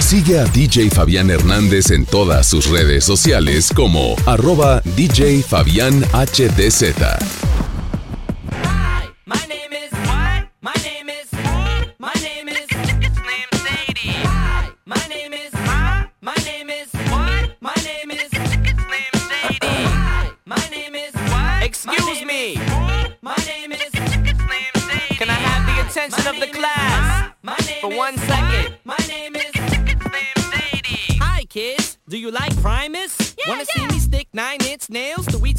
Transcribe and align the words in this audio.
Sigue 0.00 0.38
a 0.38 0.44
DJ 0.44 0.90
Fabián 0.90 1.30
Hernández 1.30 1.90
en 1.90 2.04
todas 2.06 2.46
sus 2.46 2.68
redes 2.68 3.04
sociales 3.04 3.70
como 3.74 4.16
arroba 4.26 4.82
DJ 4.96 5.42
Fabián 5.42 6.04
HDZ. 6.12 7.63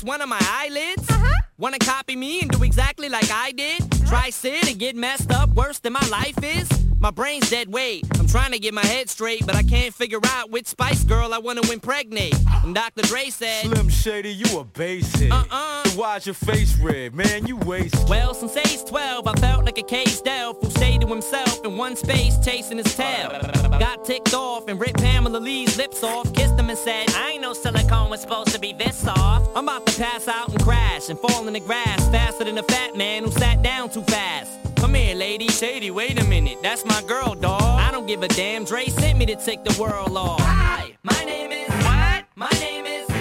One 0.05 0.21
of 0.21 0.29
my 0.29 0.39
eyelids? 0.41 1.09
Uh-huh. 1.09 1.41
Wanna 1.57 1.79
copy 1.79 2.15
me 2.15 2.41
and 2.41 2.51
do 2.51 2.63
exactly 2.63 3.09
like 3.09 3.29
I 3.31 3.51
did? 3.51 3.84
Try 4.15 4.29
sit 4.29 4.69
and 4.69 4.79
get 4.79 4.95
messed 4.95 5.29
up 5.33 5.49
worse 5.49 5.79
than 5.79 5.91
my 5.91 6.07
life 6.07 6.41
is? 6.41 6.69
My 7.01 7.11
brain's 7.11 7.49
dead 7.49 7.67
weight. 7.67 8.05
I'm 8.17 8.27
trying 8.27 8.53
to 8.53 8.59
get 8.59 8.73
my 8.73 8.85
head 8.85 9.09
straight, 9.09 9.45
but 9.45 9.55
I 9.55 9.61
can't 9.61 9.93
figure 9.93 10.21
out 10.23 10.49
which 10.49 10.67
Spice 10.67 11.03
Girl 11.03 11.33
I 11.33 11.37
wanna 11.37 11.69
impregnate. 11.69 12.33
And 12.63 12.73
Dr. 12.73 13.01
Dre 13.01 13.29
said, 13.29 13.65
Slim 13.65 13.89
Shady, 13.89 14.33
you 14.33 14.57
a 14.57 14.63
basic. 14.63 15.31
Uh-uh. 15.31 15.83
So 15.83 15.99
why's 15.99 16.25
your 16.25 16.33
face 16.33 16.79
red? 16.79 17.13
Man, 17.13 17.45
you 17.45 17.57
wasted. 17.57 18.07
Well, 18.07 18.33
since 18.33 18.55
age 18.55 18.85
12, 18.85 19.27
I 19.27 19.33
felt 19.33 19.65
like 19.65 19.77
a 19.77 19.83
caged 19.83 20.25
elf 20.25 20.57
who 20.61 20.69
stayed 20.69 21.01
to 21.01 21.07
himself 21.07 21.63
in 21.65 21.75
one 21.75 21.97
space 21.97 22.37
chasing 22.43 22.77
his 22.77 22.95
tail. 22.95 23.29
Got 23.77 24.05
ticked 24.05 24.33
off 24.33 24.69
and 24.69 24.79
ripped 24.79 25.01
Pamela 25.01 25.37
Lee's 25.37 25.77
lips 25.77 26.01
off, 26.03 26.33
kissed 26.33 26.57
him 26.57 26.69
and 26.69 26.79
said, 26.79 27.09
I 27.09 27.31
ain't 27.31 27.41
know 27.41 27.53
silicone 27.53 28.09
was 28.09 28.21
supposed 28.21 28.49
to 28.49 28.59
be 28.59 28.71
this 28.71 28.95
soft. 28.95 29.51
I'm 29.55 29.65
about 29.65 29.85
to 29.87 30.01
pass 30.01 30.29
out 30.29 30.49
and 30.49 30.63
crash 30.63 31.09
and 31.09 31.19
fall 31.19 31.45
in 31.47 31.53
the 31.53 31.59
grass 31.59 32.07
faster 32.09 32.45
than 32.45 32.57
a 32.57 32.63
fat 32.63 32.95
man 32.95 33.25
who 33.25 33.31
sat 33.31 33.61
down 33.61 33.89
too 33.89 34.03
fast. 34.05 34.51
Come 34.75 34.93
here, 34.93 35.15
lady. 35.15 35.47
Shady, 35.47 35.91
wait 35.91 36.21
a 36.21 36.25
minute. 36.25 36.57
That's 36.61 36.85
my 36.85 37.01
girl, 37.07 37.35
dawg. 37.35 37.61
I 37.61 37.91
don't 37.91 38.07
give 38.07 38.23
a 38.23 38.27
damn. 38.27 38.65
Dre 38.65 38.85
sent 38.85 39.17
me 39.17 39.25
to 39.27 39.35
take 39.35 39.63
the 39.63 39.79
world 39.81 40.15
off. 40.17 40.39
Hi, 40.41 40.95
my 41.03 41.23
name 41.25 41.51
is 41.51 41.69
what? 41.85 42.25
My 42.35 42.49
name 42.59 42.85
is 42.85 43.14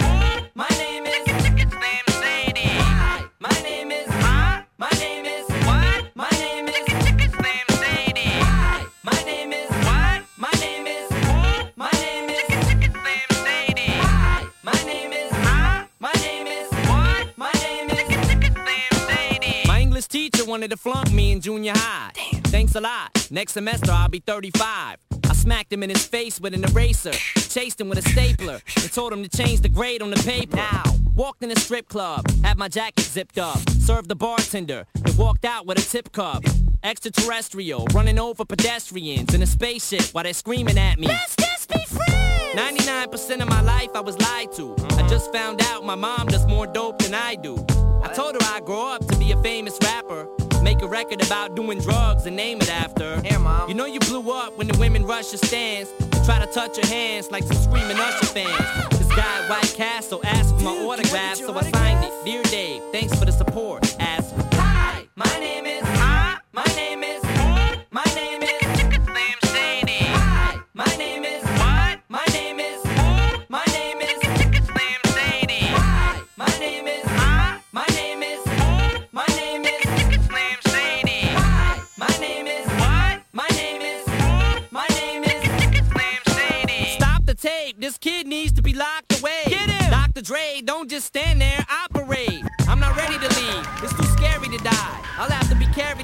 wanted 20.54 20.70
to 20.70 20.76
flunk 20.76 21.10
me 21.10 21.32
in 21.32 21.40
junior 21.40 21.72
high. 21.74 22.12
Thanks 22.44 22.76
a 22.76 22.80
lot. 22.80 23.10
Next 23.28 23.54
semester 23.54 23.90
I'll 23.90 24.08
be 24.08 24.20
35. 24.20 24.98
I 25.28 25.32
smacked 25.32 25.72
him 25.72 25.82
in 25.82 25.90
his 25.90 26.06
face 26.06 26.40
with 26.40 26.54
an 26.54 26.62
eraser, 26.62 27.10
chased 27.10 27.80
him 27.80 27.88
with 27.88 27.98
a 27.98 28.08
stapler, 28.08 28.60
and 28.76 28.92
told 28.92 29.12
him 29.12 29.24
to 29.24 29.28
change 29.28 29.62
the 29.62 29.68
grade 29.68 30.00
on 30.00 30.10
the 30.10 30.22
paper. 30.22 30.54
Now, 30.54 30.84
walked 31.16 31.42
in 31.42 31.50
a 31.50 31.58
strip 31.58 31.88
club, 31.88 32.30
had 32.44 32.56
my 32.56 32.68
jacket 32.68 33.02
zipped 33.02 33.36
up, 33.36 33.68
served 33.68 34.08
the 34.08 34.14
bartender, 34.14 34.86
and 34.94 35.18
walked 35.18 35.44
out 35.44 35.66
with 35.66 35.76
a 35.76 35.82
tip 35.82 36.12
cup. 36.12 36.44
Extraterrestrial, 36.84 37.86
running 37.92 38.20
over 38.20 38.44
pedestrians 38.44 39.34
in 39.34 39.42
a 39.42 39.46
spaceship 39.46 40.04
while 40.12 40.22
they're 40.22 40.32
screaming 40.32 40.78
at 40.78 41.00
me. 41.00 41.08
Let's 41.08 41.34
just 41.34 41.68
be 41.68 41.84
friends! 41.84 42.54
99% 42.54 43.42
of 43.42 43.48
my 43.48 43.60
life 43.60 43.90
I 43.96 44.00
was 44.00 44.16
lied 44.20 44.52
to. 44.52 44.76
I 44.90 45.08
just 45.08 45.32
found 45.32 45.60
out 45.62 45.84
my 45.84 45.96
mom 45.96 46.28
does 46.28 46.46
more 46.46 46.68
dope 46.68 47.00
than 47.00 47.12
I 47.12 47.34
do. 47.34 47.56
I 48.04 48.12
told 48.12 48.34
her 48.34 48.40
I'd 48.54 48.66
grow 48.66 48.86
up 48.86 49.06
to 49.06 49.16
be 49.16 49.32
a 49.32 49.42
famous 49.42 49.78
rapper. 49.82 50.28
Make 50.62 50.82
a 50.82 50.86
record 50.86 51.24
about 51.24 51.56
doing 51.56 51.78
drugs 51.78 52.26
and 52.26 52.36
name 52.36 52.60
it 52.60 52.70
after. 52.70 53.18
Here, 53.22 53.38
mom. 53.38 53.68
You 53.68 53.74
know 53.74 53.86
you 53.86 53.98
blew 54.00 54.30
up 54.30 54.58
when 54.58 54.66
the 54.66 54.78
women 54.78 55.06
rush 55.06 55.32
your 55.32 55.38
stands. 55.38 55.90
and 56.00 56.24
Try 56.24 56.38
to 56.38 56.46
touch 56.52 56.76
your 56.76 56.86
hands 56.86 57.30
like 57.30 57.44
some 57.44 57.56
screaming 57.56 57.96
Usher 57.96 58.26
fans. 58.26 58.98
This 58.98 59.08
guy 59.08 59.42
at 59.42 59.48
White 59.48 59.72
Castle 59.74 60.20
asked 60.24 60.54
for 60.54 60.62
my 60.62 60.76
autograph, 60.84 61.36
so 61.36 61.54
I 61.54 61.62
signed 61.62 62.04
it. 62.04 62.12
Dear 62.26 62.42
Dave, 62.44 62.82
thanks 62.92 63.18
for 63.18 63.24
the 63.24 63.32
support. 63.32 63.82
Ask. 63.98 64.33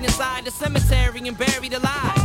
Inside 0.05 0.45
the 0.45 0.51
cemetery 0.51 1.21
and 1.27 1.37
buried 1.37 1.73
alive. 1.73 2.19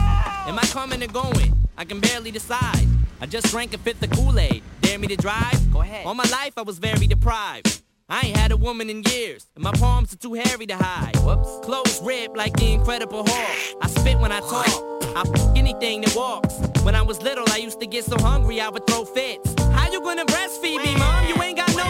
Am 0.48 0.58
I 0.58 0.66
coming 0.72 1.02
or 1.04 1.08
going? 1.08 1.54
I 1.78 1.86
can 1.86 2.00
barely 2.00 2.32
decide. 2.32 2.88
I 3.22 3.26
just 3.26 3.48
drank 3.48 3.74
a 3.74 3.78
fifth 3.78 4.04
of 4.04 4.12
Kool-Aid. 4.12 4.64
Dare 4.82 5.00
me 5.00 5.08
to 5.08 5.16
drive? 5.16 5.72
Go 5.72 5.82
ahead. 5.82 6.06
All 6.06 6.14
my 6.14 6.30
life 6.32 6.54
I 6.58 6.62
was 6.62 6.80
very 6.80 7.08
deprived. 7.08 7.82
I 8.08 8.28
ain't 8.28 8.38
had 8.38 8.52
a 8.52 8.58
woman 8.58 8.90
in 8.90 9.02
years, 9.04 9.48
and 9.56 9.64
my 9.64 9.72
palms 9.72 10.14
are 10.14 10.18
too 10.18 10.34
hairy 10.34 10.68
to 10.68 10.76
hide. 10.76 11.16
Whoops. 11.18 11.66
Clothes 11.66 12.00
ripped 12.04 12.38
like 12.38 12.56
the 12.56 12.74
Incredible 12.74 13.24
Hulk. 13.28 13.78
I 13.82 13.88
spit 13.88 14.20
when 14.20 14.32
I 14.32 14.42
talk. 14.42 14.68
I 15.16 15.22
f 15.22 15.58
anything 15.58 16.02
that 16.02 16.16
walks. 16.16 16.54
When 16.84 16.94
I 16.94 17.02
was 17.02 17.22
little, 17.24 17.46
I 17.50 17.58
used 17.58 17.80
to 17.80 17.88
get 17.88 18.06
so 18.06 18.18
hungry 18.20 18.62
I 18.62 18.70
would 18.70 18.86
throw 18.86 19.06
fits. 19.06 19.56
How 19.74 19.92
you 19.92 20.02
gonna 20.02 20.26
breastfeed 20.26 20.84
me, 20.86 20.96
mom? 20.96 21.28
You 21.28 21.42
ain't 21.42 21.58
got 21.58 21.74
no. 21.76 21.88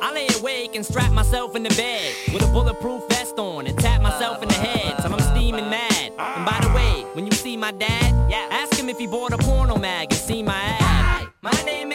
I 0.00 0.12
lay 0.14 0.28
awake 0.38 0.76
and 0.76 0.86
strap 0.86 1.10
myself 1.10 1.56
in 1.56 1.64
the 1.64 1.70
bed 1.70 2.14
with 2.32 2.42
a 2.44 2.52
bulletproof 2.52 3.02
vest 3.08 3.36
on 3.38 3.66
and 3.66 3.76
tap 3.78 4.02
myself 4.02 4.42
in 4.42 4.48
the 4.48 4.55
see 7.56 7.60
my 7.60 7.72
dad, 7.72 8.30
Yeah. 8.30 8.48
ask 8.50 8.74
him 8.78 8.88
if 8.90 8.98
he 8.98 9.06
bought 9.06 9.32
a 9.32 9.38
porno 9.38 9.76
mag 9.76 10.08
and 10.10 10.20
see 10.20 10.42
my 10.42 10.52
ad. 10.78 11.28
My 11.42 11.62
name 11.64 11.85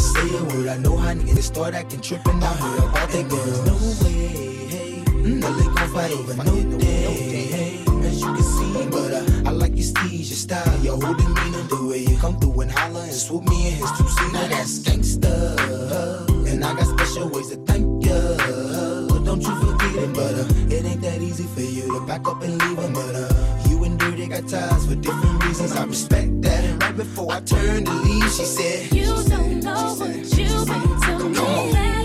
never 0.00 0.28
say 0.28 0.36
a 0.36 0.44
word. 0.44 0.68
I 0.68 0.76
know 0.78 0.96
how 0.96 1.12
niggas 1.14 1.42
start 1.42 1.74
acting 1.74 2.00
tripping. 2.00 2.42
I 2.42 2.46
heard 2.46 2.78
about 2.78 3.08
that 3.10 3.28
girl. 3.28 3.64
No 3.64 3.74
way, 4.04 4.66
hey. 4.66 5.02
Mm, 5.06 5.40
they 5.40 5.64
gon' 5.64 5.88
fight 5.94 6.12
over 6.12 6.44
no 6.44 6.78
day, 6.78 7.46
hey. 7.46 7.84
As 8.06 8.20
you 8.20 8.26
can 8.26 8.42
see, 8.42 8.86
but 8.90 9.12
uh, 9.12 9.48
I 9.48 9.52
like 9.52 9.72
your 9.72 9.84
steez, 9.84 10.30
your 10.30 10.40
style, 10.46 10.78
your 10.80 11.00
whole 11.00 11.14
demeanor, 11.14 11.62
the 11.64 11.86
way 11.88 11.98
you 11.98 12.16
come 12.18 12.38
through 12.40 12.60
and 12.62 12.70
holler 12.70 13.02
and 13.02 13.12
swoop 13.12 13.48
me 13.48 13.68
in 13.68 13.74
his 13.74 13.90
two 13.92 14.08
seater. 14.08 14.48
That's 14.48 14.78
gangsta, 14.80 16.48
and 16.48 16.64
I 16.64 16.74
got 16.74 16.86
special 16.98 17.28
ways 17.28 17.48
to 17.50 17.56
thank 17.66 18.04
ya. 18.04 18.18
But 19.08 19.24
don't 19.24 19.42
you 19.42 19.54
forget 19.60 19.94
it, 19.96 20.14
but 20.14 20.34
uh, 20.34 20.74
it 20.74 20.84
ain't 20.84 21.02
that 21.02 21.20
easy 21.20 21.44
for 21.44 21.60
you 21.60 21.92
to 21.92 22.06
back 22.06 22.26
up 22.26 22.42
and 22.42 22.58
leave 22.58 22.78
him, 22.78 22.92
but 22.92 23.14
uh, 23.14 23.59
you 24.20 24.28
got 24.28 24.46
ties 24.48 24.86
for 24.86 24.94
different 24.96 25.44
reasons. 25.44 25.72
I 25.72 25.84
respect 25.84 26.42
that, 26.42 26.64
and 26.64 26.82
right 26.82 26.96
before 26.96 27.32
I 27.32 27.40
turned 27.40 27.86
to 27.86 27.92
leave, 27.92 28.30
she 28.30 28.44
said, 28.44 28.92
You 28.92 29.06
don't 29.06 29.60
know 29.62 29.94
what 29.94 30.38
you 30.38 30.44
mean 30.44 31.34
to 31.34 31.92
me. 31.94 31.99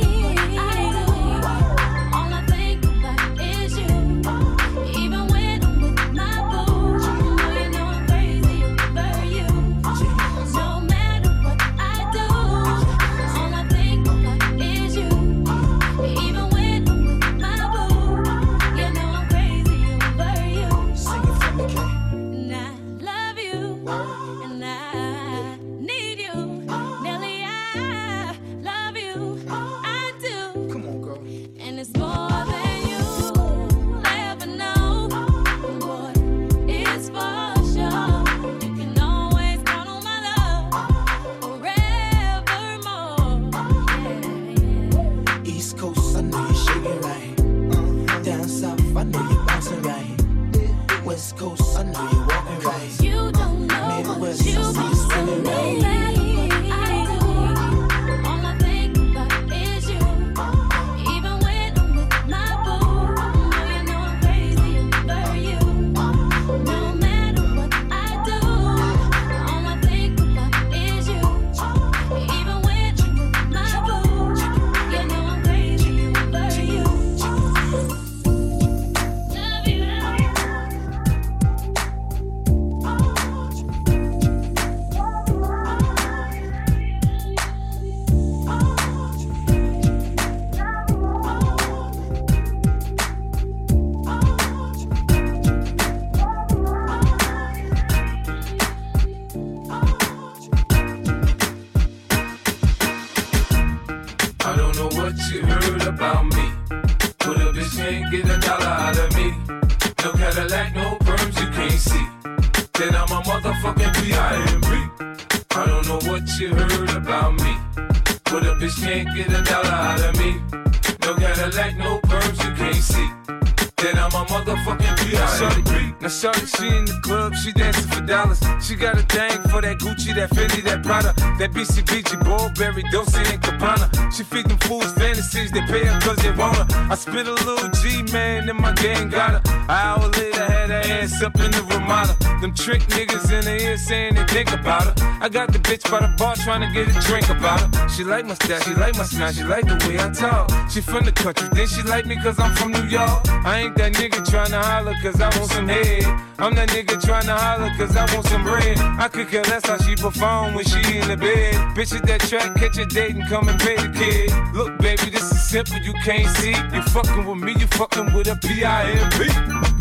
Trick 142.55 142.81
niggas 142.83 143.31
in 143.31 143.43
the 143.45 143.63
ear 143.63 143.77
saying 143.77 144.15
they 144.15 144.25
think 144.25 144.51
about 144.51 144.83
her. 144.83 144.93
I 145.21 145.29
got 145.29 145.51
the 145.51 145.59
bitch 145.59 145.89
by 145.91 145.99
the 145.99 146.13
bar 146.17 146.35
trying 146.35 146.61
to 146.61 146.71
get 146.73 146.87
a 146.87 146.99
drink 147.07 147.29
about 147.29 147.59
her. 147.61 147.89
She 147.89 148.03
like 148.03 148.25
my 148.25 148.33
style, 148.35 148.59
she 148.61 148.73
like 148.73 148.95
my 148.97 149.03
smile, 149.03 149.31
she 149.31 149.43
like 149.43 149.65
the 149.65 149.75
way 149.87 149.99
I 149.99 150.09
talk. 150.11 150.49
She 150.69 150.81
from 150.81 151.05
the 151.05 151.11
country, 151.11 151.47
then 151.51 151.67
she 151.67 151.81
like 151.83 152.05
me 152.05 152.15
cause 152.15 152.39
I'm 152.39 152.55
from 152.55 152.71
New 152.71 152.85
York. 152.85 153.27
I 153.45 153.59
ain't 153.59 153.75
that 153.77 153.93
nigga 153.93 154.27
trying 154.29 154.51
to 154.51 154.59
holler 154.59 154.95
cause 155.01 155.19
I 155.21 155.29
want 155.37 155.51
some 155.51 155.67
head. 155.67 156.03
I'm 156.39 156.55
that 156.55 156.69
nigga 156.69 157.01
trying 157.03 157.25
to 157.25 157.35
holler 157.35 157.71
cause 157.77 157.95
I 157.95 158.05
want 158.13 158.25
some 158.27 158.43
bread. 158.43 158.77
I 158.79 159.07
could 159.09 159.29
care 159.29 159.43
less 159.43 159.65
how 159.65 159.77
she 159.77 159.95
perform 159.95 160.53
when 160.55 160.65
she 160.65 160.79
in 160.97 161.07
the 161.07 161.17
bed. 161.17 161.55
Bitch 161.75 161.95
at 161.95 162.05
that 162.07 162.21
track, 162.21 162.55
catch 162.55 162.77
a 162.77 162.85
date 162.85 163.15
and 163.15 163.27
come 163.27 163.49
and 163.49 163.59
pay 163.59 163.75
the 163.75 163.89
kid. 163.91 164.31
Look, 164.55 164.77
baby, 164.79 165.09
this 165.09 165.31
is 165.31 165.41
simple, 165.49 165.77
you 165.77 165.93
can't 166.03 166.29
see. 166.37 166.55
You 166.73 166.81
fucking 166.93 167.25
with 167.25 167.37
me, 167.37 167.53
you 167.59 167.67
fucking 167.67 168.13
with 168.13 168.27
a 168.27 168.35
P-I-M-P. 168.35 169.74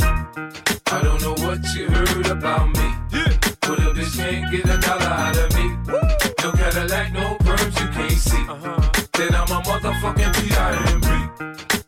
Uh-huh. 1.54 1.62
I 1.62 1.62
don't 1.62 1.62
know 1.62 1.62
what 1.62 1.74
you 1.76 1.88
heard 1.88 2.26
about 2.30 2.66
me. 2.68 2.80
Uh-huh. 2.80 3.10
Yeah. 3.12 3.38
But 3.62 3.78
a 3.80 3.94
bitch 3.94 4.16
can't 4.16 4.50
get 4.50 4.66
a 4.66 4.78
dollar 4.78 5.06
out 5.06 5.36
of 5.36 5.54
me. 5.54 5.76
No 6.44 6.50
Cadillac, 6.52 7.12
no 7.12 7.36
perms 7.38 7.80
you 7.80 7.88
can't 7.94 8.12
see. 8.12 8.44
Then 9.12 9.34
I'm 9.34 9.50
a 9.50 9.60
motherfucking 9.62 10.32
P.I.M.P. 10.34 11.08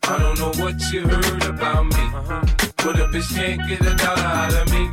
I 0.03 0.19
don't 0.19 0.39
know 0.39 0.63
what 0.63 0.75
you 0.91 1.01
heard 1.07 1.43
about 1.43 1.85
me. 1.85 2.03
But 2.77 2.99
a 2.99 3.07
bitch 3.11 3.35
can't 3.35 3.67
get 3.67 3.81
a 3.81 3.93
dollar 3.95 4.21
out 4.21 4.53
of 4.53 4.71
me. 4.71 4.89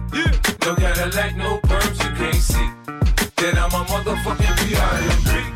No 0.64 0.74
Cadillac, 0.74 1.36
no 1.36 1.60
perms 1.60 1.98
you 2.02 2.10
can't 2.16 2.34
see. 2.34 2.68
Then 3.36 3.56
I'm 3.58 3.70
a 3.70 3.84
motherfucking 3.84 4.68
P.I.M.P. 4.68 5.53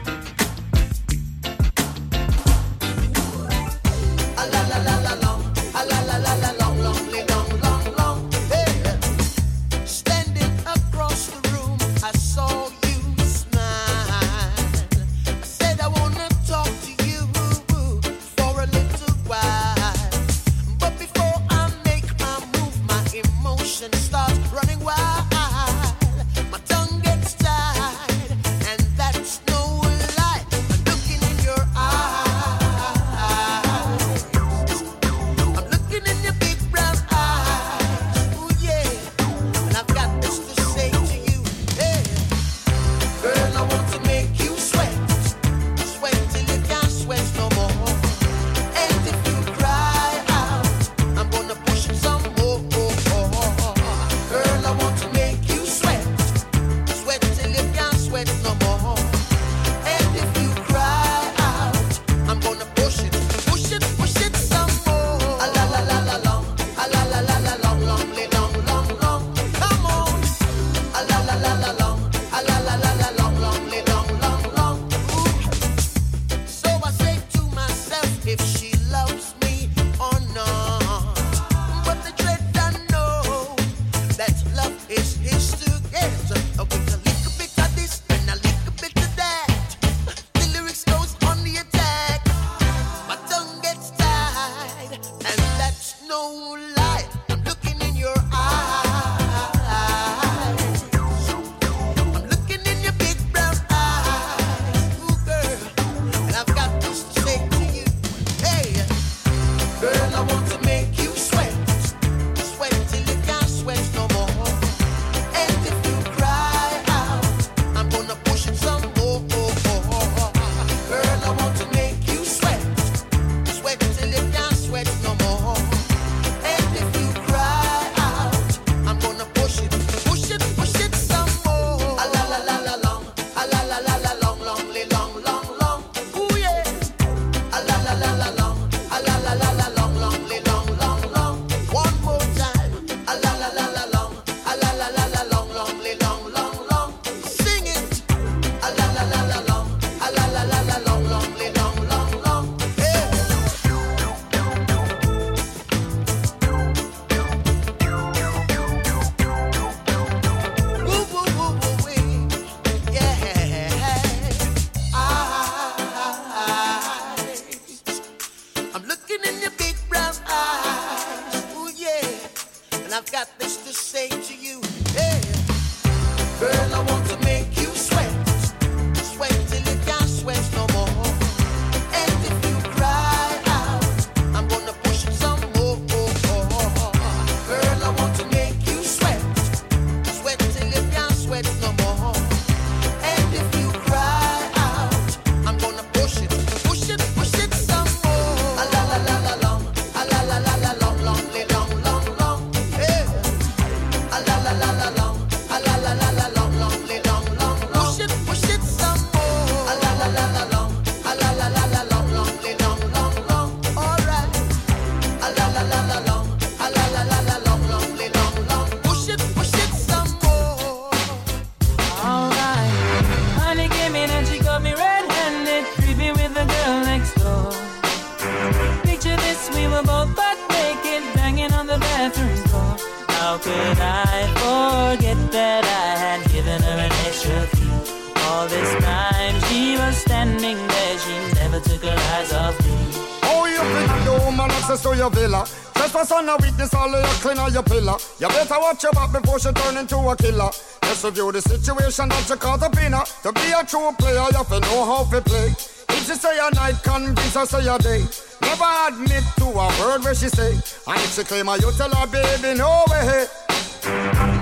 access 244.69 244.83
to 244.83 244.95
your 244.97 245.11
villa? 245.11 245.47
Trespass 245.75 246.13
on 246.13 246.29
a 246.29 246.37
witness, 246.37 246.75
all 246.75 246.95
of 246.95 247.01
your 247.01 247.15
clean 247.25 247.39
on 247.39 247.53
your 247.53 247.63
pillar. 247.63 247.97
You 248.21 248.29
better 248.29 248.61
watch 248.61 248.83
your 248.83 248.93
back 248.93 249.13
before 249.13 249.39
she 249.39 249.51
turn 249.53 249.79
into 249.79 249.97
a 249.97 250.15
killer. 250.17 250.51
Just 250.83 251.05
review 251.05 251.33
the 251.33 251.41
situation 251.41 252.09
that 252.11 252.29
you 252.29 252.37
caught 252.37 252.63
up 252.63 252.77
in 252.77 252.93
her. 252.93 253.05
To 253.23 253.33
be 253.33 253.49
a 253.57 253.65
true 253.65 253.91
player, 253.99 254.25
you 254.29 254.37
have 254.37 254.49
to 254.49 254.61
know 254.61 254.85
how 254.85 255.05
to 255.05 255.21
play. 255.23 255.49
If 255.89 256.07
she 256.07 256.15
say 256.15 256.37
a 256.39 256.55
night, 256.55 256.77
convince 256.83 257.35
her 257.35 257.47
say 257.47 257.67
a 257.67 257.79
day. 257.79 258.05
Never 258.43 258.71
admit 258.89 259.25
to 259.39 259.47
a 259.47 259.67
word 259.81 260.05
where 260.05 260.15
she 260.15 260.29
say. 260.29 260.53
And 260.53 261.01
if 261.01 261.15
she 261.17 261.25
claim 261.25 261.47
her, 261.47 261.57
you 261.57 261.73
tell 261.73 261.91
her, 261.91 262.07
baby, 262.07 262.59
no 262.59 262.85
way. 262.91 263.27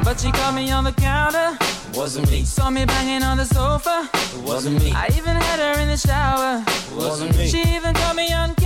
But 0.02 0.18
she 0.18 0.33
caught 0.33 0.54
me 0.54 0.73
on 0.73 0.83
the 0.85 0.92
counter. 0.92 1.56
Wasn't 1.95 2.28
me, 2.30 2.42
Saw 2.42 2.68
me 2.71 2.85
banging 2.85 3.23
on 3.23 3.37
the 3.37 3.45
sofa. 3.47 4.09
wasn't 4.42 4.83
me, 4.83 4.92
I 4.92 5.06
even 5.16 5.37
had 5.37 5.61
her 5.61 5.80
in 5.80 5.88
the 5.88 5.97
shower. 5.97 6.64
wasn't 6.95 7.37
me, 7.38 7.47
She 7.47 7.62
even 7.76 7.95
caught 7.95 8.16
me 8.16 8.33
on 8.33 8.54
camera. 8.56 8.65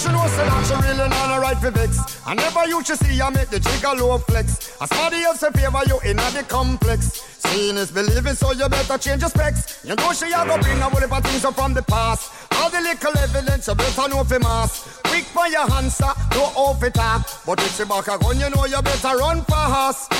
She 0.00 0.08
know 0.08 0.26
say 0.28 0.48
that 0.48 0.64
she 0.64 0.74
really 0.88 1.08
not 1.10 1.36
a 1.36 1.40
right 1.40 1.58
for 1.58 1.70
vex. 1.70 2.22
I 2.26 2.32
never 2.32 2.66
you 2.66 2.82
should 2.82 2.96
see 2.96 3.18
her 3.18 3.30
make 3.30 3.50
the 3.50 3.60
trigger 3.60 4.02
low 4.02 4.16
flex. 4.16 4.74
As 4.80 4.88
somebody 4.88 5.22
else 5.24 5.42
a 5.42 5.52
favor 5.52 5.82
you 5.86 6.00
in 6.08 6.16
the 6.16 6.42
complex. 6.48 7.29
Seeing 7.40 7.76
is 7.76 7.90
believing, 7.90 8.34
so 8.34 8.52
you 8.52 8.68
better 8.68 8.98
change 8.98 9.22
your 9.22 9.30
specs. 9.30 9.82
You 9.84 9.94
know 9.96 10.12
she 10.12 10.26
a 10.26 10.44
go 10.44 10.58
bring 10.60 10.78
a 10.78 10.88
whole 10.88 11.00
heap 11.00 11.12
of 11.12 11.24
things 11.24 11.44
up 11.44 11.54
from 11.54 11.74
the 11.74 11.82
past. 11.82 12.30
All 12.56 12.68
the 12.70 12.80
little 12.80 13.16
evidence 13.18 13.66
you 13.66 13.74
better 13.74 14.08
know 14.08 14.24
for 14.24 14.38
mass. 14.38 15.00
Quick 15.04 15.24
for 15.24 15.48
your 15.48 15.70
answer, 15.72 16.12
no 16.32 16.42
off 16.54 16.82
it 16.84 16.94
talk. 16.94 17.26
But 17.46 17.60
if 17.60 17.76
she 17.76 17.84
back 17.84 18.08
a 18.08 18.18
gun, 18.18 18.38
you 18.38 18.50
know 18.50 18.66
you 18.66 18.80
better 18.82 19.16
run 19.16 19.42
fast. 19.44 20.10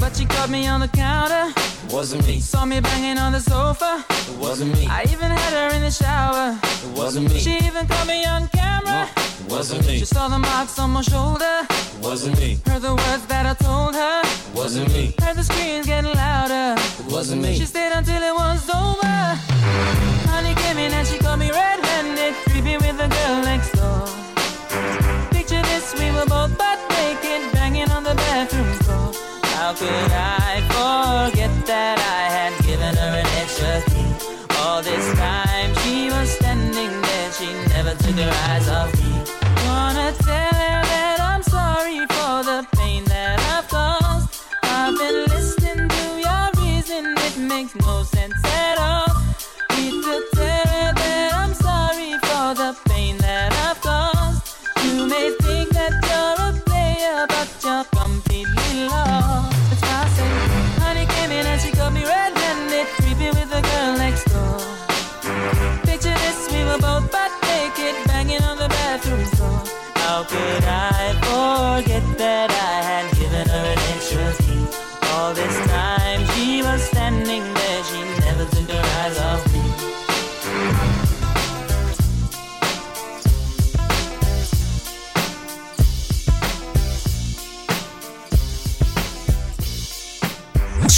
But 0.00 0.16
she 0.16 0.24
caught 0.24 0.50
me 0.50 0.66
on 0.66 0.80
the 0.80 0.88
counter, 0.88 1.52
Wasn't 1.90 2.26
me, 2.26 2.40
saw 2.40 2.64
me 2.64 2.80
banging 2.80 3.18
on 3.18 3.32
the 3.32 3.40
sofa. 3.40 4.04
It 4.10 4.38
wasn't 4.38 4.74
me, 4.74 4.86
I 4.88 5.02
even 5.04 5.30
had 5.30 5.52
her 5.52 5.76
in 5.76 5.82
the 5.82 5.90
shower. 5.90 6.58
It 6.62 6.96
wasn't 6.98 7.28
me, 7.30 7.38
She 7.38 7.56
even 7.58 7.86
caught 7.86 8.06
me 8.06 8.24
on 8.24 8.48
camera. 8.48 9.08
It 9.16 9.50
wasn't 9.50 9.86
me, 9.86 9.98
She 9.98 10.04
saw 10.06 10.28
the 10.28 10.38
marks 10.38 10.78
on 10.78 10.90
my 10.90 11.02
shoulder. 11.02 11.66
It 11.70 11.98
wasn't 12.00 12.38
me, 12.38 12.58
Heard 12.66 12.82
the 12.82 12.94
words 12.94 13.26
that 13.26 13.44
I 13.46 13.54
told 13.54 13.76
her. 13.76 13.81
Wasn't 14.62 14.92
me, 14.94 15.12
Heard 15.20 15.36
the 15.36 15.42
screams 15.42 15.86
getting 15.86 16.14
louder. 16.14 16.80
It 17.00 17.12
wasn't 17.12 17.42
me. 17.42 17.58
She 17.58 17.66
stayed 17.66 17.90
until 17.90 18.22
it 18.22 18.32
was 18.32 18.62
over. 18.70 19.18
Honey 20.30 20.54
came 20.54 20.78
in 20.78 20.92
and 20.92 21.04
she 21.06 21.18
caught 21.18 21.40
me 21.40 21.50
red-handed, 21.50 22.34
creepy 22.46 22.76
with 22.76 22.96
the 22.96 23.08
girl 23.08 23.42
next 23.42 23.72
door. 23.72 24.06
Picture 25.32 25.62
this, 25.62 25.92
we 25.98 26.12
were 26.12 26.26
both 26.26 26.56
butt 26.56 26.78
naked, 26.90 27.52
banging 27.52 27.90
on 27.90 28.04
the 28.04 28.14
bathroom 28.14 28.72
floor. 28.84 29.10
How 29.56 29.74
could 29.74 30.12
I 30.12 30.71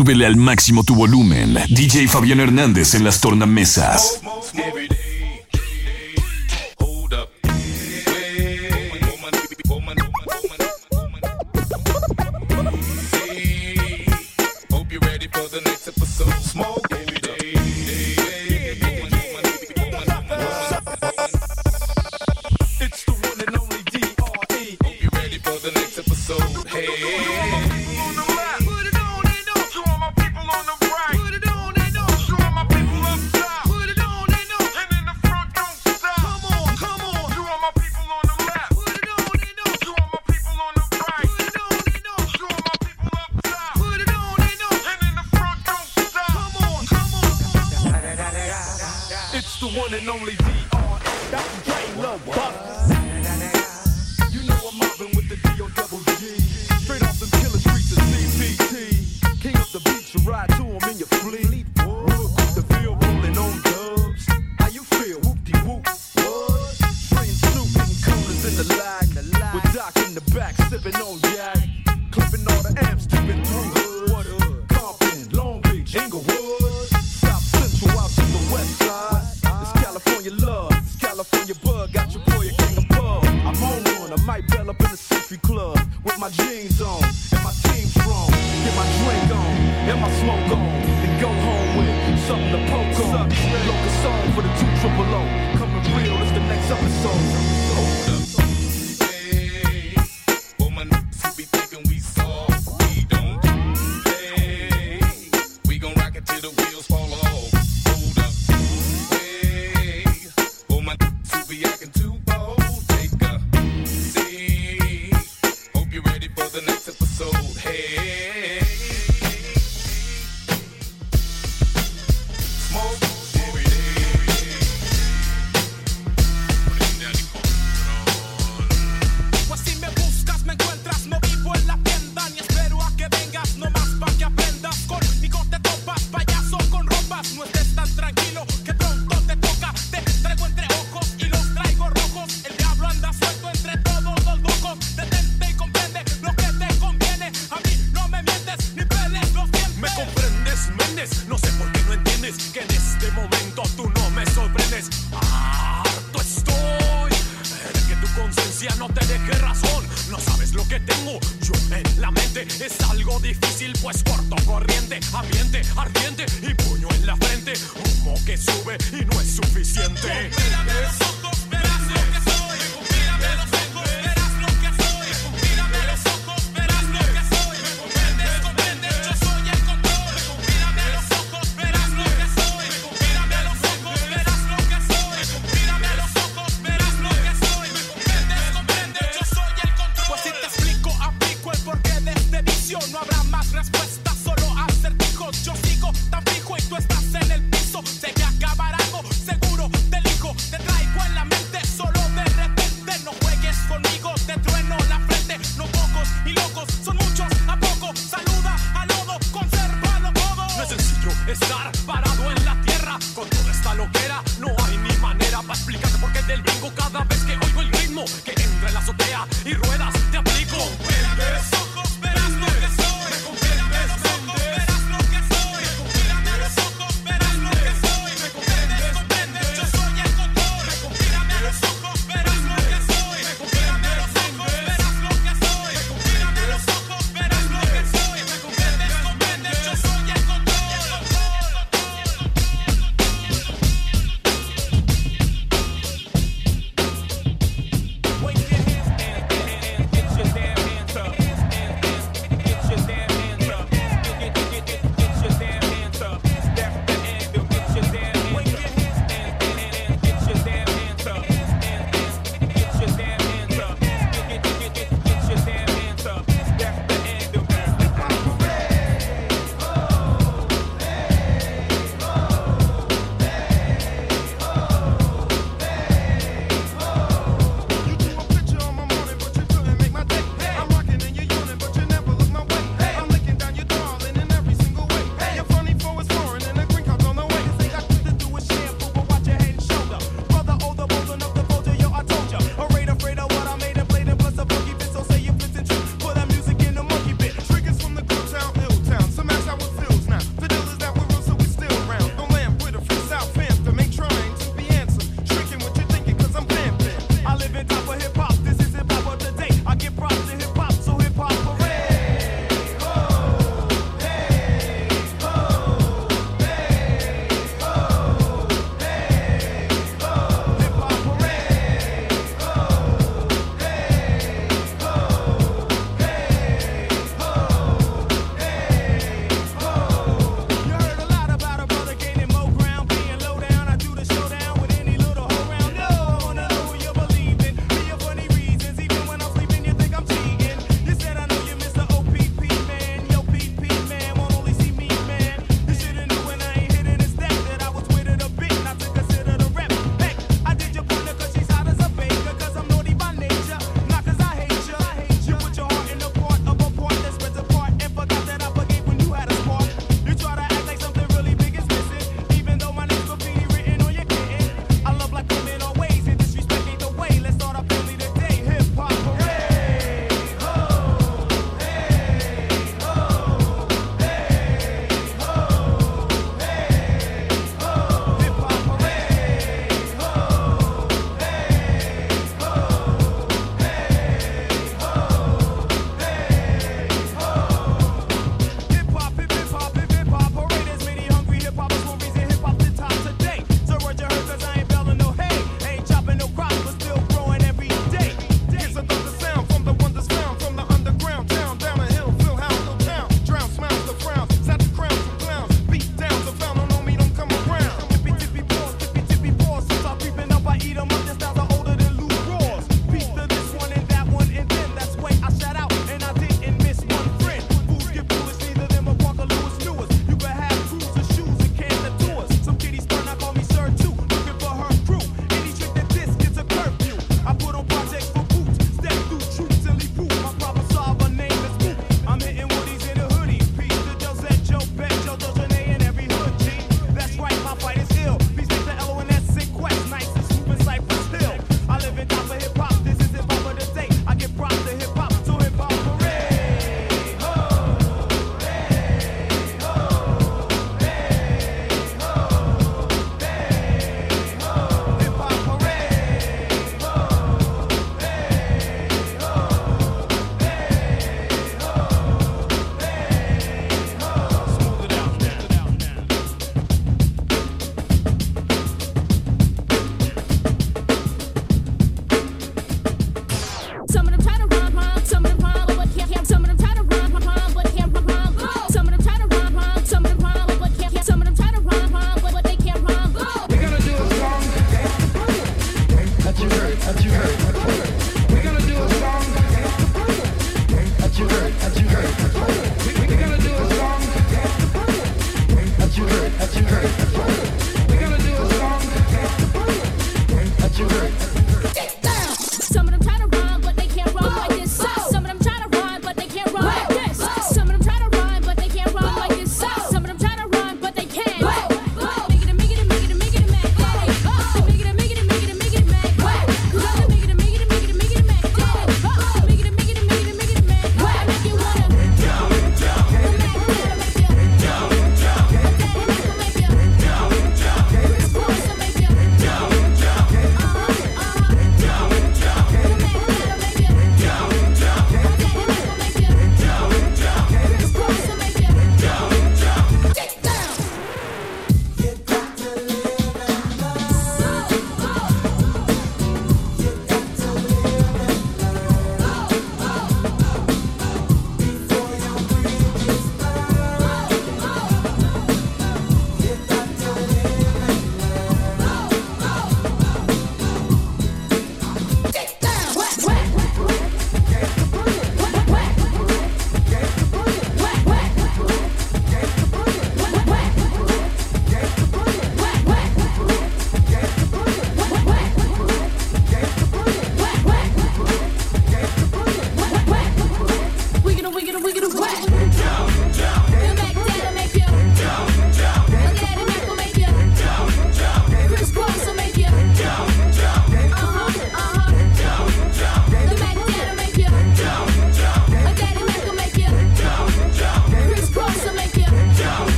Súbele 0.00 0.24
al 0.24 0.36
máximo 0.36 0.82
tu 0.82 0.94
volumen. 0.94 1.58
DJ 1.68 2.08
Fabián 2.08 2.40
Hernández 2.40 2.94
en 2.94 3.04
las 3.04 3.20
tornamesas. 3.20 4.22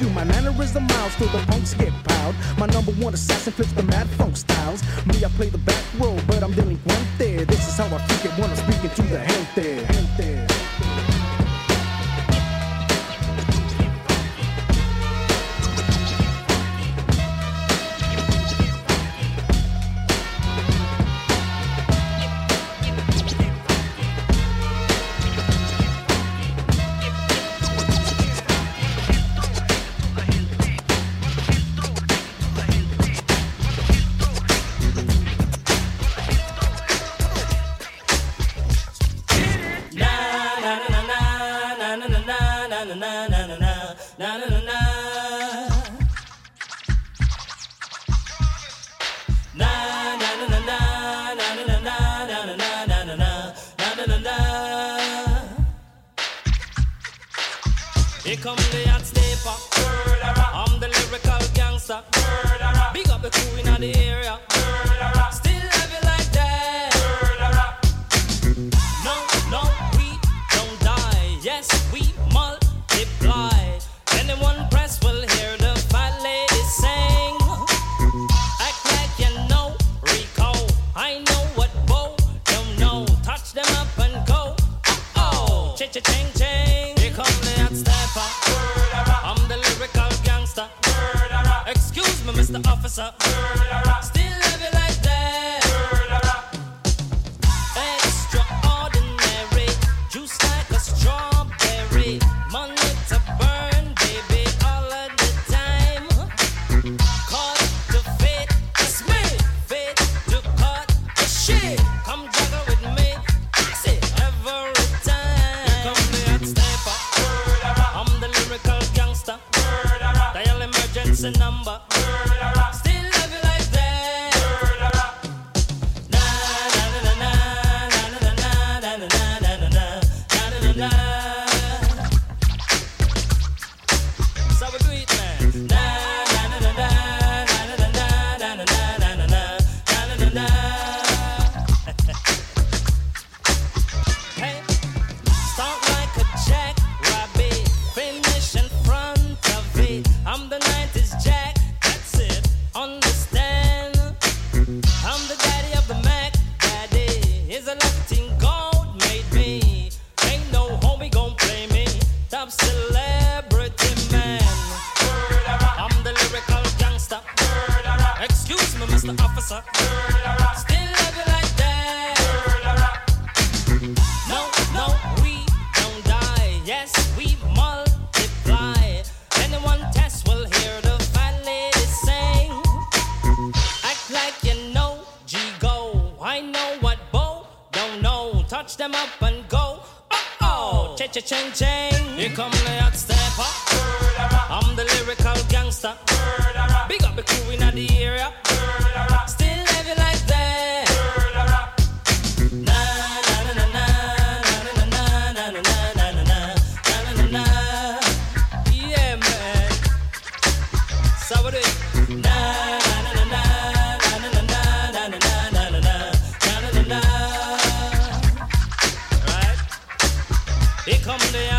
you. 0.00 0.08
My 0.10 0.24
mannerism 0.24 0.86
miles 0.86 1.14
till 1.16 1.28
the 1.28 1.38
punks 1.46 1.74
get 1.74 1.92
piled. 2.04 2.34
My 2.58 2.66
number 2.66 2.92
one 2.92 3.14
assassin 3.14 3.52
flips 3.52 3.72
the 3.72 3.82
mad 3.82 4.08
funk 4.10 4.36
styles. 4.36 4.82
Me, 5.06 5.24
I 5.24 5.28
play 5.36 5.48
the 5.48 5.58
back 5.58 5.84
row, 5.98 6.16
but 6.26 6.42
I'm 6.42 6.52
dealing 6.52 6.78
one 6.84 7.06
there. 7.18 7.44
This 7.44 7.68
is 7.68 7.76
how 7.76 7.86
I 7.86 7.98
kick 8.08 8.24
it 8.26 8.38
when 8.38 8.50
I'm 8.50 8.56
speaking 8.56 8.90
to 8.90 9.02
the 9.02 9.18
hand 9.18 9.48
there. 9.54 9.84
Hand 9.86 10.08
there. 10.18 10.35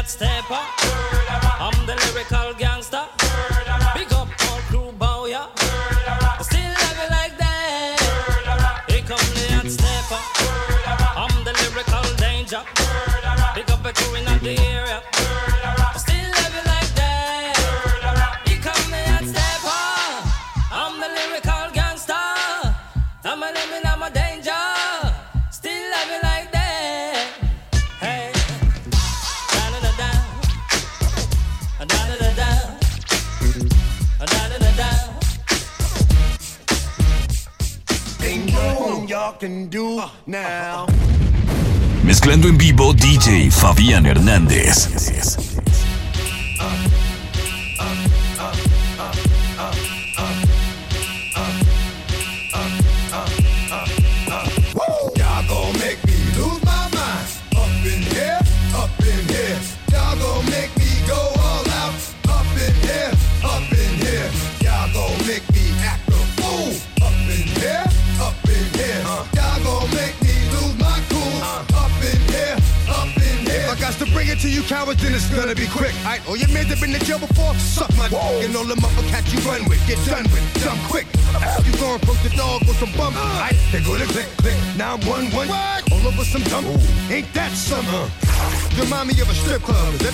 Hot 0.08 0.10
stepper. 0.10 0.64
I'm 1.60 1.86
the 1.86 1.96
lyrical 2.08 2.54
gangster. 2.54 3.04
Big 3.96 4.12
up 4.14 4.28
all 4.50 4.60
crew 4.70 4.92
bow 4.94 5.26
ya. 5.26 5.48
Still 6.42 6.72
love 6.82 6.98
you 7.02 7.10
like 7.10 7.38
that. 7.38 8.86
Here 8.88 9.02
come 9.02 9.18
the 9.36 9.46
hot 9.56 9.68
stepper. 9.68 10.22
I'm 11.16 11.44
the 11.44 11.54
lyrical 11.62 12.16
danger. 12.18 12.64
Big 13.56 13.70
up 13.70 13.84
the 13.84 13.94
crew 13.94 14.16
in 14.16 14.26
the 14.26 14.60
area. 14.62 15.07
Mezclando 42.28 42.50
en 42.50 42.58
vivo 42.58 42.94
DJ 42.94 43.50
Fabián 43.52 44.06
Hernández. 44.06 45.17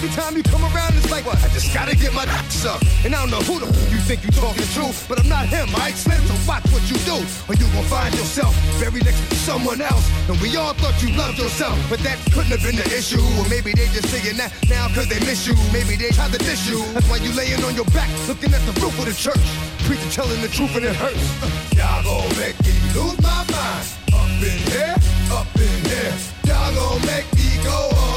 Every 0.03 0.21
time 0.21 0.35
you 0.35 0.43
come 0.43 0.63
around, 0.75 0.91
it's 0.99 1.09
like, 1.09 1.25
what? 1.25 1.39
I 1.39 1.47
just 1.55 1.73
gotta 1.73 1.95
get 1.95 2.13
my 2.13 2.25
sucked. 2.51 2.83
And 3.05 3.15
I 3.15 3.23
don't 3.23 3.31
know 3.31 3.39
who 3.47 3.59
the 3.63 3.67
you 3.87 3.99
think 4.03 4.23
you 4.23 4.31
talking 4.31 4.67
to, 4.75 4.91
but 5.07 5.19
I'm 5.19 5.29
not 5.29 5.47
him, 5.47 5.71
alright? 5.71 5.95
Slim, 5.95 6.19
so 6.27 6.35
watch 6.43 6.67
what 6.75 6.83
you 6.91 6.99
do, 7.07 7.15
or 7.47 7.55
you 7.55 7.63
gon' 7.71 7.87
find 7.87 8.11
yourself 8.15 8.51
buried 8.83 9.05
next 9.05 9.23
to 9.29 9.35
someone 9.35 9.79
else. 9.79 10.03
And 10.27 10.35
we 10.41 10.55
all 10.57 10.73
thought 10.73 10.99
you 10.99 11.15
loved 11.15 11.39
yourself, 11.39 11.79
but 11.89 11.99
that 12.03 12.19
couldn't 12.35 12.51
have 12.51 12.63
been 12.63 12.75
the 12.75 12.87
issue. 12.91 13.23
Or 13.39 13.47
maybe 13.47 13.71
they 13.71 13.87
just 13.95 14.11
saying 14.11 14.35
that 14.43 14.51
now 14.67 14.91
cause 14.91 15.07
they 15.07 15.19
miss 15.23 15.47
you. 15.47 15.55
Maybe 15.71 15.95
they 15.95 16.11
tried 16.11 16.33
to 16.35 16.39
diss 16.39 16.67
you. 16.67 16.83
That's 16.91 17.07
why 17.07 17.23
you 17.23 17.31
laying 17.31 17.63
on 17.63 17.75
your 17.75 17.87
back, 17.95 18.11
looking 18.27 18.51
at 18.51 18.63
the 18.67 18.75
roof 18.83 18.97
of 18.99 19.07
the 19.07 19.15
church. 19.15 19.47
Preacher 19.87 20.11
telling 20.11 20.41
the 20.43 20.51
truth 20.51 20.75
and 20.75 20.83
it 20.83 20.95
hurts. 20.99 21.23
Y'all 21.79 22.03
gon' 22.03 22.27
make 22.35 22.59
me 22.59 22.75
lose 22.91 23.15
my 23.23 23.39
mind. 23.55 23.87
Up 24.11 24.27
in 24.43 24.59
here, 24.67 24.95
up 25.31 25.47
in 25.55 25.79
here. 25.87 26.11
Y'all 26.43 26.75
gon' 26.75 26.99
make 27.07 27.27
me 27.39 27.47
go. 27.63 27.71
Up 27.71 28.12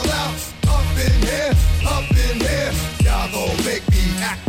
in 0.99 1.13
here, 1.23 1.53
up 1.87 2.11
in 2.11 2.41
here. 2.41 2.73
Y'all 3.05 3.31
gon' 3.33 3.57
make 3.65 3.89
me 3.91 4.05
act 4.21 4.46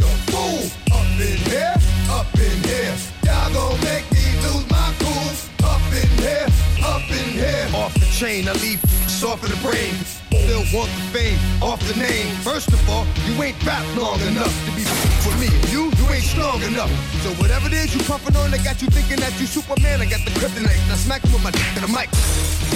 chain, 8.18 8.50
I 8.50 8.54
leave 8.66 8.82
soft 9.06 9.46
in 9.46 9.54
the 9.54 9.62
brain. 9.62 9.94
Still 10.34 10.66
want 10.74 10.90
the 10.90 11.06
fame, 11.14 11.38
off 11.62 11.78
the 11.86 11.94
name. 12.02 12.34
First 12.42 12.74
of 12.74 12.82
all, 12.90 13.06
you 13.30 13.38
ain't 13.46 13.54
rap 13.62 13.86
long 13.94 14.18
enough 14.26 14.50
to 14.66 14.72
be 14.74 14.82
with 15.22 15.38
me. 15.38 15.50
You, 15.70 15.94
you 15.94 16.06
ain't 16.10 16.26
strong 16.26 16.58
enough. 16.66 16.90
So 17.22 17.30
whatever 17.38 17.70
it 17.70 17.78
is 17.78 17.94
you 17.94 18.02
puffin' 18.10 18.34
on, 18.42 18.50
that 18.50 18.66
got 18.66 18.82
you 18.82 18.90
thinking 18.90 19.22
that 19.22 19.38
you 19.38 19.46
Superman. 19.46 20.02
I 20.02 20.10
got 20.10 20.26
the 20.26 20.34
kryptonite. 20.34 20.82
Now 20.90 20.98
smack 20.98 21.22
him 21.22 21.30
with 21.30 21.44
my 21.46 21.54
dick 21.54 21.68
to 21.78 21.86
the 21.86 21.94
mic. 21.94 22.10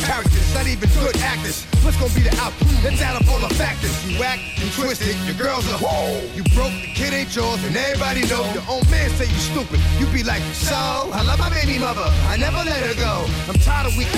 Characters, 0.05 0.45
not 0.53 0.69
even 0.69 0.85
good 1.01 1.17
actors. 1.25 1.65
What's 1.81 1.97
gonna 1.97 2.13
be 2.13 2.21
the 2.21 2.35
outcome? 2.37 2.69
Let's 2.85 3.01
add 3.01 3.17
up 3.17 3.25
all 3.25 3.41
the 3.41 3.49
factors. 3.57 3.93
You 4.05 4.21
whack, 4.21 4.37
you 4.61 4.69
twisted, 4.77 5.17
your 5.25 5.41
girls 5.41 5.65
are 5.73 5.81
whoa. 5.81 6.21
You 6.37 6.45
broke, 6.53 6.75
the 6.85 6.93
kid 6.93 7.17
ain't 7.17 7.33
yours, 7.33 7.57
and 7.65 7.73
everybody 7.73 8.29
know. 8.29 8.45
Your 8.53 8.65
own 8.69 8.85
man 8.93 9.09
say 9.17 9.25
you 9.25 9.41
stupid. 9.41 9.81
You 9.97 10.05
be 10.13 10.21
like, 10.21 10.45
so 10.53 10.77
I 10.77 11.25
love 11.25 11.41
my 11.41 11.49
baby 11.49 11.81
mother. 11.81 12.05
I 12.29 12.37
never 12.37 12.61
let 12.61 12.85
her 12.85 12.93
go. 12.93 13.25
I'm 13.49 13.57
tired 13.65 13.89
of 13.89 13.97
weak 13.97 14.13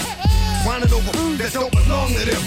whining 0.65 0.91
over 0.93 1.11
mm, 1.11 1.15
food 1.15 1.37
that 1.39 1.53
don't 1.53 1.71
belong 1.71 2.09
to 2.15 2.23
them. 2.25 2.43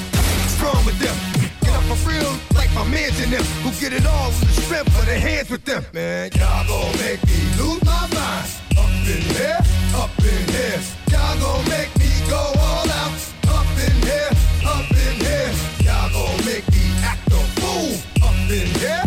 Strong 0.57 0.85
with 0.85 0.99
them. 0.99 1.17
Get 1.61 1.75
up 1.77 1.85
for 1.85 2.09
real, 2.09 2.33
like 2.55 2.73
my 2.75 2.85
mans 2.89 3.21
in 3.21 3.31
them, 3.31 3.45
who 3.63 3.71
get 3.81 3.93
it 3.93 4.07
all 4.07 4.29
with 4.29 4.49
the 4.49 4.63
strength 4.63 4.99
of 4.99 5.07
their 5.07 5.21
hands 5.21 5.51
with 5.51 5.65
them. 5.65 5.85
Man, 5.93 6.31
y'all 6.35 6.67
gon' 6.67 6.93
make 6.99 7.21
me 7.27 7.39
lose 7.61 7.83
my 7.85 8.09
mind. 8.13 8.49
Up 8.77 8.91
in 9.05 9.23
here, 9.37 9.61
up 9.95 10.11
in 10.19 10.43
here. 10.53 10.81
Y'all 11.13 11.37
gon' 11.39 11.65
make 11.69 11.93
me 12.01 12.11
go 12.29 12.41
all 12.41 12.89
out. 12.89 13.13
Up 13.53 13.69
in 13.85 13.97
here, 14.09 14.33
up 14.65 14.91
in 14.91 15.15
here. 15.21 15.53
Y'all 15.85 16.09
gon' 16.11 16.41
make 16.45 16.67
me 16.73 16.85
act 17.05 17.29
a 17.29 17.41
fool. 17.61 17.95
Up 18.25 18.37
in 18.51 18.69
here, 18.81 19.06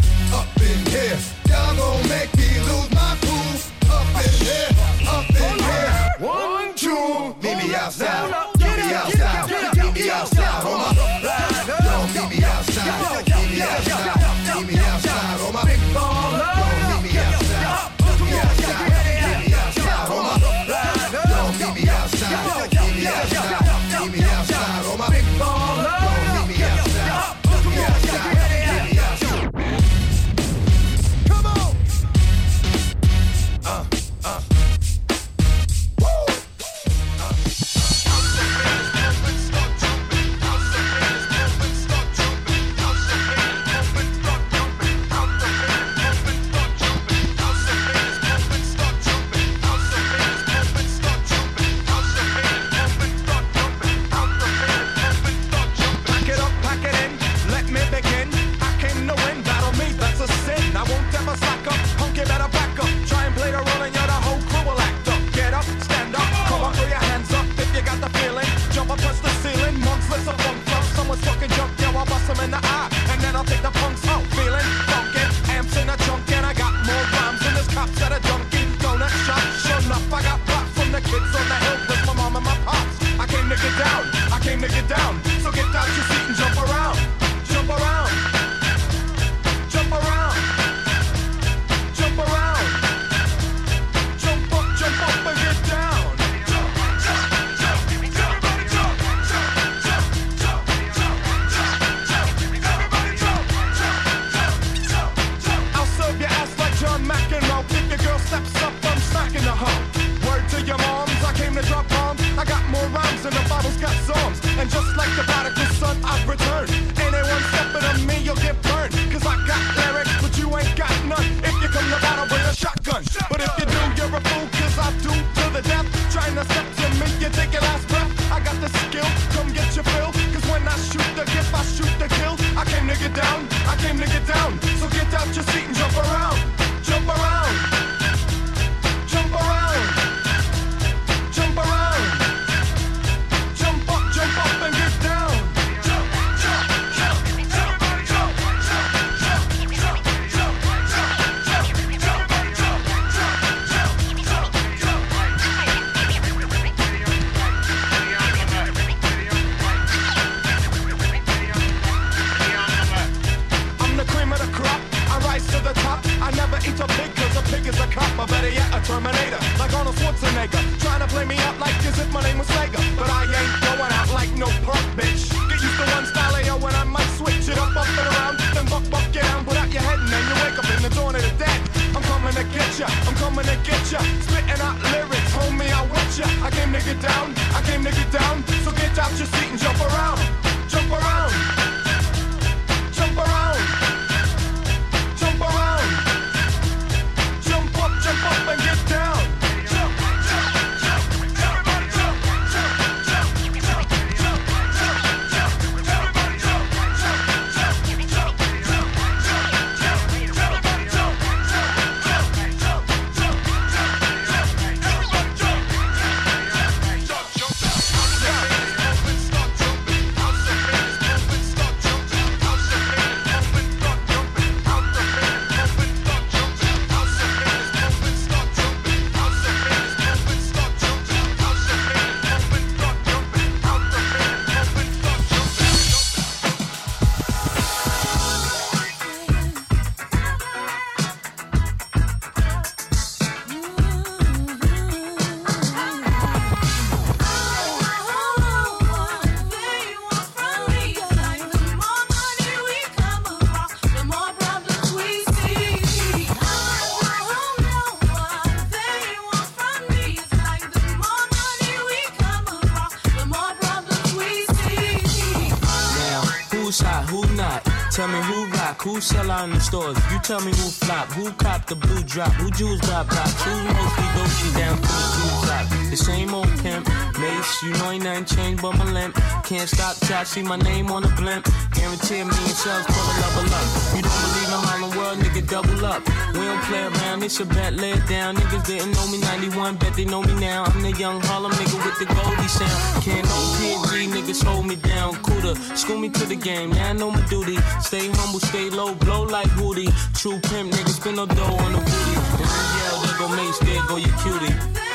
Tell 267.99 268.07
me 268.07 268.21
who 268.21 268.45
rock, 268.51 268.81
who 268.81 269.01
sell 269.01 269.29
out 269.29 269.49
in 269.49 269.55
the 269.55 269.59
stores. 269.59 269.97
You 270.09 270.19
tell 270.19 270.39
me 270.39 270.51
who 270.51 270.69
flop, 270.71 271.11
who 271.11 271.33
cop 271.33 271.65
the 271.65 271.75
blue 271.75 272.01
drop, 272.03 272.31
who 272.31 272.49
jewels 272.51 272.79
got 272.79 273.09
pops, 273.09 273.43
who 273.43 273.51
mostly 273.51 274.07
doji 274.15 274.57
down 274.57 274.77
to 274.77 274.81
the 274.83 274.87
two 274.87 275.45
drop. 275.45 275.89
The 275.89 275.97
same 275.97 276.33
old 276.33 276.47
pimp, 276.63 276.87
Mase, 277.19 277.63
you 277.63 277.71
know 277.73 277.91
ain't 277.91 278.03
nothing 278.03 278.25
changed 278.25 278.61
but 278.61 278.77
my 278.77 278.85
limp. 278.85 279.13
Can't 279.43 279.67
stop 279.67 279.95
till 279.97 280.15
I 280.15 280.23
see 280.23 280.41
my 280.41 280.55
name 280.55 280.89
on 280.89 281.01
the 281.03 281.09
blimp. 281.19 281.43
Guarantee 281.75 282.23
me 282.23 282.31
and 282.31 282.55
shells 282.55 282.85
pull 282.87 283.07
a 283.11 283.15
level 283.19 283.47
up. 283.59 283.67
You 283.95 284.01
don't 284.07 284.19
believe 284.23 284.51
in 284.55 284.61
Harlem 284.63 284.91
World, 284.97 285.17
nigga, 285.19 285.43
double 285.49 285.85
up. 285.85 286.01
We 286.33 286.45
don't 286.47 286.63
play 286.63 286.83
around, 286.87 287.23
it's 287.23 287.39
a 287.41 287.45
bet, 287.45 287.73
lay 287.73 287.91
it 287.91 288.07
down. 288.07 288.37
Niggas 288.37 288.65
didn't 288.65 288.93
know 288.93 289.07
me 289.11 289.19
91, 289.19 289.75
bet 289.75 289.93
they 289.95 290.05
know 290.05 290.21
me 290.23 290.33
now. 290.39 290.63
I'm 290.63 290.81
the 290.81 290.93
young 290.93 291.19
Harlem 291.21 291.51
nigga 291.51 291.77
with 291.83 291.99
the 291.99 292.05
Goldie 292.05 292.47
sound. 292.47 293.03
Can't 293.03 293.25
no 293.27 293.37
PG 293.59 294.07
niggas 294.15 294.43
hold 294.43 294.65
me 294.65 294.77
down. 294.77 295.15
Cooler, 295.23 295.55
school 295.75 295.97
me 295.99 296.09
to 296.09 296.25
the 296.25 296.37
game, 296.37 296.69
now 296.69 296.89
I 296.89 296.93
know 296.93 297.11
my 297.11 297.21
duty. 297.27 297.57
Stay 297.81 298.07
humble, 298.07 298.39
stay 298.39 298.69
low, 298.69 298.95
blow 298.95 299.23
like 299.23 299.49
Hootie. 299.59 299.91
True 300.15 300.39
pimp, 300.39 300.71
niggas 300.71 301.01
spin 301.01 301.15
no 301.15 301.25
dough 301.25 301.57
on 301.65 301.73
the 301.73 301.79
booty. 301.79 302.15
And 302.39 302.47
then 302.47 302.67
yell, 302.79 302.97
there 303.03 303.17
go 303.19 303.27
Mase, 303.35 303.59
there 303.59 303.83
go 303.87 303.97
your 303.97 304.15
cutie. 304.23 304.88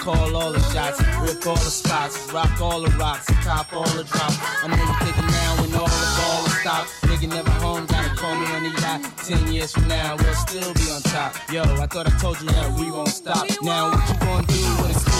Call 0.00 0.34
all 0.34 0.52
the 0.52 0.60
shots, 0.72 0.98
rip 1.20 1.46
all 1.46 1.54
the 1.54 1.70
spots, 1.70 2.32
rock 2.32 2.60
all 2.60 2.80
the 2.80 2.90
rocks, 2.96 3.26
top 3.44 3.72
all 3.72 3.88
the 3.90 4.04
drops. 4.04 4.38
I 4.62 4.68
know 4.68 4.76
you 4.76 4.94
thinking 5.04 5.26
now 5.26 5.50
when 5.60 5.74
all 5.74 5.88
the 5.88 6.10
ball 6.18 6.46
is 6.46 6.56
stopped. 6.60 6.88
Nigga 7.02 7.28
never 7.28 7.50
home, 7.50 7.86
gotta 7.86 8.16
call 8.16 8.34
me 8.34 8.46
on 8.56 8.62
the 8.64 8.70
yacht. 8.80 9.00
Ten 9.18 9.52
years 9.52 9.72
from 9.72 9.88
now, 9.88 10.16
we'll 10.16 10.34
still 10.34 10.72
be 10.74 10.90
on 10.90 11.02
top. 11.02 11.34
Yo, 11.52 11.62
I 11.62 11.86
thought 11.86 12.06
I 12.06 12.16
told 12.18 12.40
you 12.40 12.48
that 12.48 12.72
we 12.78 12.90
won't 12.90 13.08
stop. 13.08 13.46
Now 13.62 13.90
what 13.90 14.08
you 14.08 14.18
gonna 14.20 14.46
do 14.46 14.60
crew 14.80 14.88
that 14.88 15.19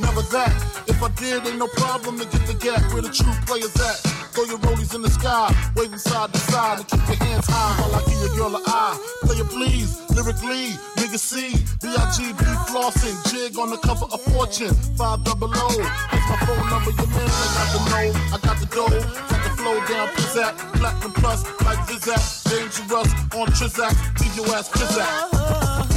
never 0.00 0.22
that. 0.32 0.52
If 0.86 1.02
I 1.02 1.08
did, 1.16 1.46
ain't 1.46 1.58
no 1.58 1.68
problem 1.68 2.18
to 2.18 2.24
get 2.24 2.46
the 2.46 2.54
gap 2.54 2.80
where 2.92 3.02
the 3.02 3.10
true 3.10 3.32
players 3.46 3.74
at. 3.76 3.96
Throw 4.32 4.44
your 4.44 4.58
rollies 4.58 4.94
in 4.94 5.02
the 5.02 5.10
sky, 5.10 5.48
waving 5.74 5.98
side 5.98 6.32
to 6.32 6.38
side, 6.38 6.78
and 6.78 6.88
keep 6.88 7.00
your 7.08 7.16
hands 7.16 7.46
high 7.48 7.72
while 7.80 7.96
I 7.96 8.04
give 8.04 8.20
your 8.20 8.34
girl 8.36 8.56
a 8.56 8.62
eye. 8.66 8.96
Play 9.22 9.36
it 9.36 9.48
please, 9.48 10.00
lyrically, 10.12 10.76
nigga 11.00 11.18
C, 11.18 11.56
B-I-G-B 11.80 12.44
flossing, 12.68 13.16
jig 13.32 13.58
on 13.58 13.70
the 13.70 13.78
cover 13.78 14.06
of 14.12 14.20
Fortune, 14.32 14.74
five 14.96 15.24
double 15.24 15.48
O. 15.48 15.68
Here's 15.72 16.26
my 16.28 16.36
phone 16.44 16.68
number, 16.68 16.92
your 16.92 17.08
man, 17.16 17.28
I 17.32 17.56
got 17.56 17.68
the 17.72 17.80
know, 17.88 18.06
I 18.32 18.38
got 18.44 18.56
the 18.60 18.68
dough, 18.68 19.00
got 19.28 19.40
the 19.44 19.50
flow 19.56 19.76
down, 19.88 20.08
pizzazz, 20.16 20.52
platinum 20.76 21.12
plus, 21.12 21.44
like 21.64 21.80
Zizak, 21.88 22.20
dangerous 22.44 23.12
on 23.32 23.48
Trizak, 23.56 23.94
leave 24.20 24.36
your 24.36 24.54
ass. 24.54 25.95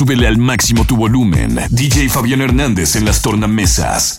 Súbele 0.00 0.26
al 0.26 0.38
máximo 0.38 0.86
tu 0.86 0.96
volumen. 0.96 1.58
DJ 1.68 2.08
Fabián 2.08 2.40
Hernández 2.40 2.96
en 2.96 3.04
las 3.04 3.20
tornamesas. 3.20 4.18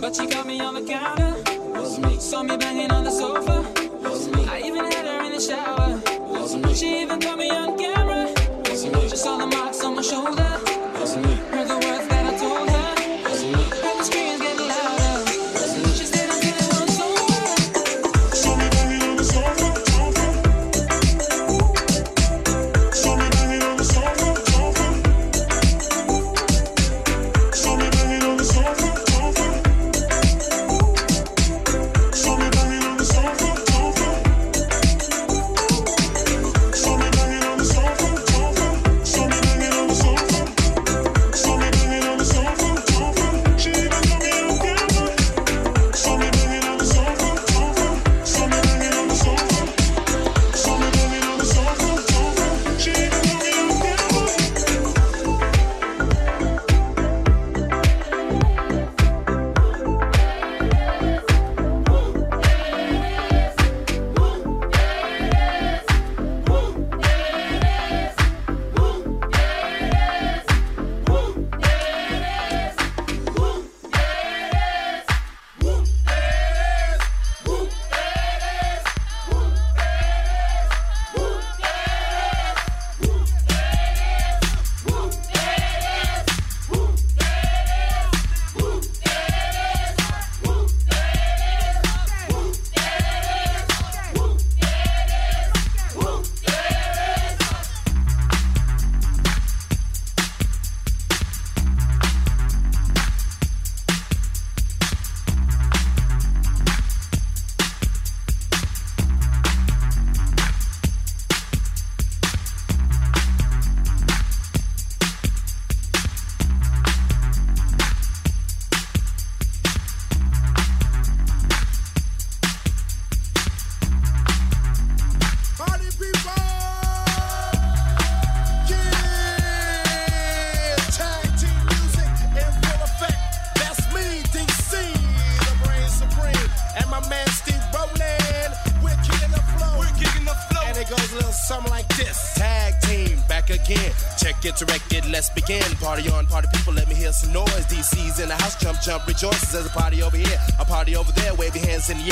But 0.00 0.14
she 0.14 0.26
got 0.26 0.46
me 0.46 0.60
on 0.60 0.74
the 0.74 0.82
counter. 0.82 1.34
Was 1.72 1.98
me. 1.98 2.20
Saw 2.20 2.44
me 2.44 2.56
banging 2.56 2.92
on 2.92 3.02
the 3.02 3.10
sofa. 3.10 3.66
Was 4.00 4.28
me. 4.28 4.46
I 4.46 4.60
even 4.60 4.84
had 4.84 5.06
her 5.06 5.24
in 5.24 5.32
the 5.32 5.40
shower. 5.40 6.00
Was 6.30 6.54
me. 6.54 6.72
She 6.72 7.02
even 7.02 7.18
got 7.18 7.36
me 7.36 7.50
on 7.50 7.76
camera. 7.76 8.32
Was 8.70 8.84
me. 8.86 9.08
Just 9.08 9.24
saw 9.24 9.38
the 9.38 9.46
marks 9.46 9.82
on 9.82 9.96
my 9.96 10.02
shoulder. 10.02 10.47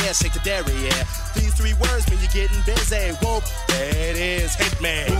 yeah, 0.04 0.12
shake 0.12 0.32
the 0.32 0.40
dairy, 0.40 0.72
yeah. 0.84 1.04
These 1.34 1.54
three 1.54 1.74
words 1.74 2.08
mean 2.10 2.20
you're 2.20 2.30
getting 2.30 2.62
busy. 2.66 3.14
Whoa, 3.22 3.40
that 3.68 4.16
is 4.16 4.56
Hitman. 4.56 5.15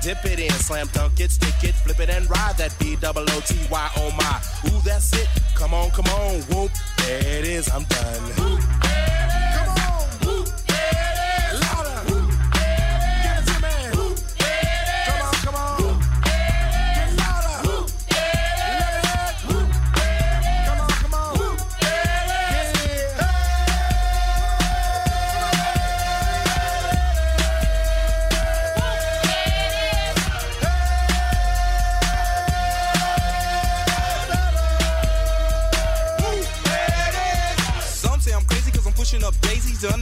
to 0.00 0.08
dip 0.08 0.24
it 0.24 0.38
in. 0.38 0.50
Slam 0.50 0.88
dunk 0.92 1.20
it, 1.20 1.30
stick 1.30 1.62
it, 1.62 1.74
flip 1.74 2.00
it, 2.00 2.10
and 2.10 2.28
ride 2.30 2.56
that 2.58 2.74
B 2.78 2.96
double 2.96 3.22
O 3.22 3.40
T 3.46 3.56
Y 3.70 3.90
on 3.96 4.16
my. 4.16 4.40
Ooh, 4.66 4.80
that's 4.84 5.12
it. 5.12 5.28
Come 5.54 5.74
on, 5.74 5.90
come 5.90 6.06
on, 6.06 6.40
whoop. 6.42 6.70
There 6.98 7.38
it 7.38 7.44
is, 7.46 7.68
I'm 7.70 7.84
done. 7.84 8.22
Whoop. 8.36 8.77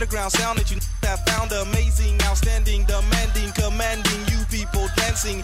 underground 0.06 0.30
sound 0.30 0.56
that 0.56 0.70
you 0.70 0.78
have 1.02 1.18
found 1.26 1.50
amazing, 1.50 2.16
outstanding, 2.22 2.84
demanding, 2.84 3.50
commanding. 3.58 4.20
You 4.30 4.38
people 4.46 4.86
dancing. 4.94 5.42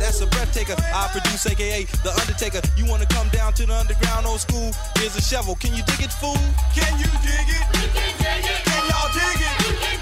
That's 0.00 0.20
a 0.20 0.26
breath 0.26 0.52
taker. 0.52 0.74
I 0.92 1.06
produce, 1.12 1.46
aka 1.46 1.84
The 2.02 2.10
Undertaker. 2.18 2.60
You 2.76 2.84
wanna 2.86 3.06
come 3.06 3.28
down 3.28 3.52
to 3.54 3.66
the 3.66 3.74
underground 3.74 4.26
old 4.26 4.40
school? 4.40 4.72
Here's 4.98 5.14
a 5.14 5.22
shovel. 5.22 5.54
Can 5.54 5.72
you 5.72 5.84
dig 5.84 6.02
it, 6.02 6.12
fool? 6.12 6.34
Can 6.74 6.98
you 6.98 7.06
dig 7.22 7.46
it? 7.46 7.64
We 7.78 7.86
can 7.94 8.12
dig 8.18 8.42
it. 8.42 8.64
Can 8.66 8.82
y'all 8.90 9.12
dig 9.14 9.38
it? 9.38 9.93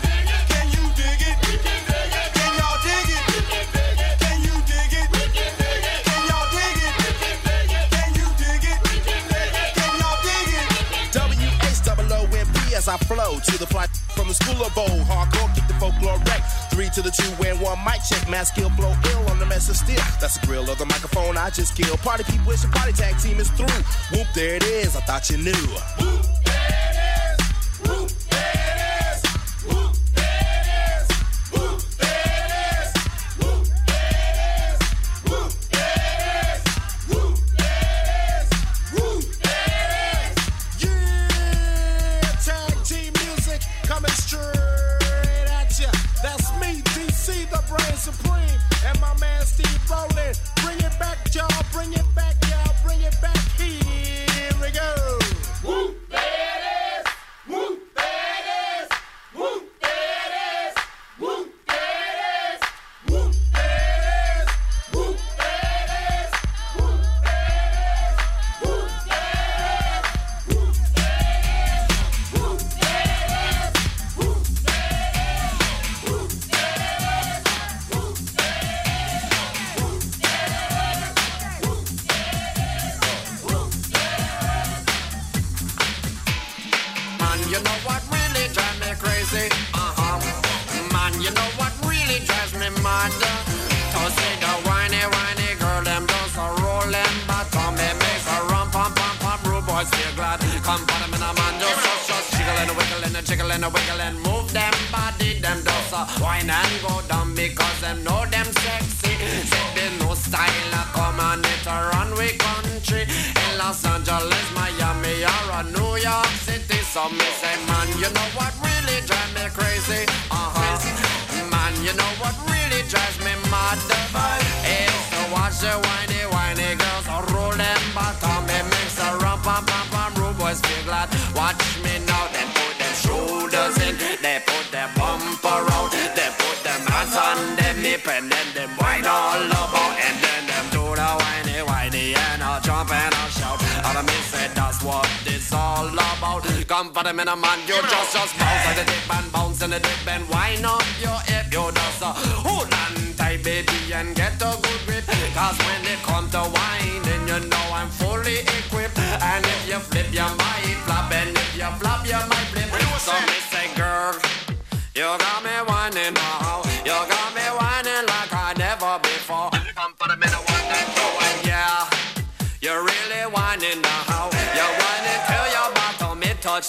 I 12.92 12.98
flow 12.98 13.38
to 13.38 13.58
the 13.58 13.66
fly 13.66 13.86
from 14.14 14.28
the 14.28 14.34
school 14.34 14.60
of 14.62 14.76
old. 14.76 15.00
Hardcore, 15.08 15.48
keep 15.54 15.66
the 15.66 15.72
folklore 15.80 16.18
wreck. 16.26 16.42
Three 16.70 16.90
to 16.90 17.00
the 17.00 17.10
two 17.10 17.32
and 17.42 17.58
one 17.58 17.82
mic 17.82 18.02
check. 18.06 18.28
Mass 18.28 18.48
skill 18.48 18.68
blow 18.76 18.94
ill 19.12 19.30
on 19.30 19.38
the 19.38 19.46
mess 19.46 19.70
of 19.70 19.76
steel. 19.76 19.96
That's 20.20 20.36
the 20.36 20.46
grill 20.46 20.68
of 20.70 20.76
the 20.76 20.84
microphone 20.84 21.38
I 21.38 21.48
just 21.48 21.74
killed. 21.74 21.98
Party 22.00 22.24
people, 22.24 22.52
it's 22.52 22.64
your 22.64 22.72
party 22.72 22.92
tag 22.92 23.18
team 23.18 23.40
is 23.40 23.48
through. 23.52 23.80
Whoop, 24.12 24.26
there 24.34 24.56
it 24.56 24.64
is. 24.64 24.94
I 24.94 25.00
thought 25.00 25.30
you 25.30 25.38
knew. 25.38 26.01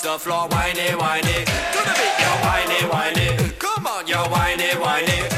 It 0.04 0.12
the 0.12 0.20
floor. 0.20 0.48
Whiny, 0.50 0.96
whiny. 0.96 1.46
To 1.74 1.80
the 1.88 1.94
beat, 2.00 2.16
you're 2.20 2.40
whiny, 2.44 2.80
whiny. 2.92 3.54
Come 3.60 3.88
on, 3.88 4.08
you're 4.08 4.30
whiny, 4.30 4.76
whiny. 4.76 5.33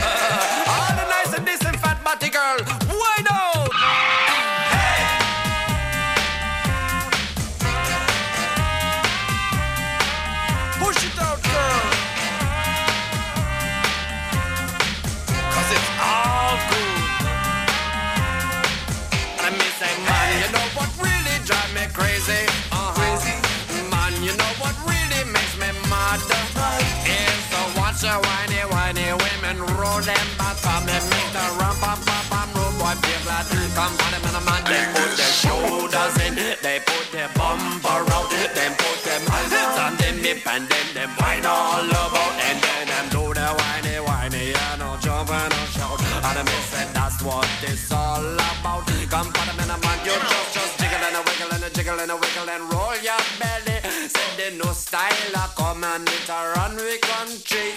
Watch 27.95 28.01
the 28.01 28.27
whiny, 28.27 28.61
whiny 28.71 29.07
women 29.23 29.59
roll 29.77 30.01
them 30.01 30.27
bottom 30.37 30.89
and 30.89 31.05
make 31.09 31.31
the 31.31 31.45
rum, 31.59 31.75
pam, 31.79 31.99
pam, 32.03 32.25
pam, 32.29 32.49
room 32.55 32.73
boy 32.77 32.95
feel 33.03 33.21
glad. 33.23 33.45
Come 33.75 33.91
on, 33.91 34.11
them 34.11 34.25
and 34.25 34.35
a 34.35 34.41
man, 34.41 34.63
they 34.65 34.83
put 34.93 35.11
their 35.15 35.33
shoulders 35.43 36.15
in, 36.25 36.35
they 36.61 36.79
put 36.85 37.11
their 37.11 37.29
bumper 37.35 38.01
out, 38.11 38.29
then 38.55 38.71
put 38.75 38.99
them 39.03 39.21
hands 39.27 39.79
on 39.79 39.95
them 39.97 40.17
hip 40.17 40.47
and 40.47 40.67
then 40.67 40.87
them 40.93 41.09
whine 41.19 41.45
all 41.45 41.83
about, 41.83 42.35
and 42.47 42.59
then 42.63 42.87
them 42.87 43.05
do 43.09 43.33
the 43.33 43.47
whiny, 43.59 43.95
whiny, 43.99 44.53
and 44.53 44.79
no 44.79 44.97
jump 44.99 45.29
and 45.29 45.51
no 45.51 45.63
shout. 45.75 45.99
And 46.23 46.45
me 46.47 46.57
say 46.71 46.87
that's 46.93 47.21
what 47.23 47.47
it's 47.63 47.91
all 47.91 48.23
about. 48.33 48.87
Come 49.09 49.27
on, 49.27 49.47
them 49.47 49.59
and 49.59 49.71
a 49.71 49.77
man, 49.79 49.99
you 50.03 50.15
just, 50.15 50.53
just 50.53 50.79
jiggle 50.79 51.03
and 51.03 51.15
a 51.15 51.21
wiggle 51.23 51.51
and 51.53 51.63
a 51.63 51.69
jiggle 51.69 51.99
and 51.99 52.11
a 52.11 52.15
wiggle 52.15 52.49
and 52.49 52.63
roll 52.71 52.95
your 52.99 53.21
belly. 53.39 53.77
Say 54.09 54.29
the 54.39 54.57
no 54.57 54.71
style, 54.73 55.35
a 55.35 55.47
come 55.55 55.83
and 55.83 56.07
it 56.07 56.29
a 56.29 56.39
run 56.55 56.75
we 56.75 56.97
country. 56.99 57.14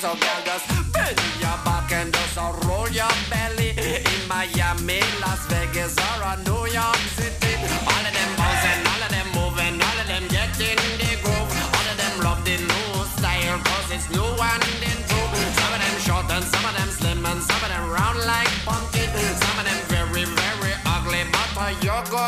So 0.00 0.14
girl, 0.14 0.40
just 0.44 0.68
bend 0.92 1.18
your 1.42 1.58
back 1.66 1.90
and 1.90 2.14
just 2.14 2.36
roll 2.38 2.88
your 2.88 3.10
belly. 3.30 3.74
In 3.74 4.28
Miami, 4.28 5.02
Las 5.18 5.42
Vegas, 5.50 5.96
or 5.98 6.38
New 6.46 6.70
York 6.70 7.02
City. 7.18 7.58
All 7.82 8.06
of 8.06 8.12
them 8.14 8.30
bouncing, 8.38 8.78
all 8.86 9.02
of 9.02 9.10
them 9.10 9.26
moving, 9.34 9.74
all 9.82 9.98
of 9.98 10.06
them 10.06 10.22
getting 10.30 10.78
the 11.02 11.18
groove. 11.18 11.50
All 11.74 11.86
of 11.90 11.96
them 11.98 12.14
love 12.22 12.44
the 12.44 12.62
new 12.62 12.94
style, 13.18 13.58
cause 13.66 13.90
it's 13.90 14.08
new 14.14 14.22
and 14.22 14.62
improved. 14.86 15.34
Some 15.58 15.74
of 15.74 15.80
them 15.82 15.96
short 16.06 16.30
and 16.30 16.44
some 16.46 16.64
of 16.70 16.74
them 16.78 16.90
slim 16.94 17.26
and 17.26 17.42
some 17.42 17.58
of 17.58 17.68
them 17.68 17.90
round 17.90 18.22
like 18.22 18.54
pumpkin. 18.62 19.10
Some 19.10 19.58
of 19.58 19.64
them 19.66 19.80
very, 19.90 20.24
very 20.30 20.74
ugly, 20.86 21.26
but 21.34 21.74
you're 21.82 22.06
good 22.06 22.27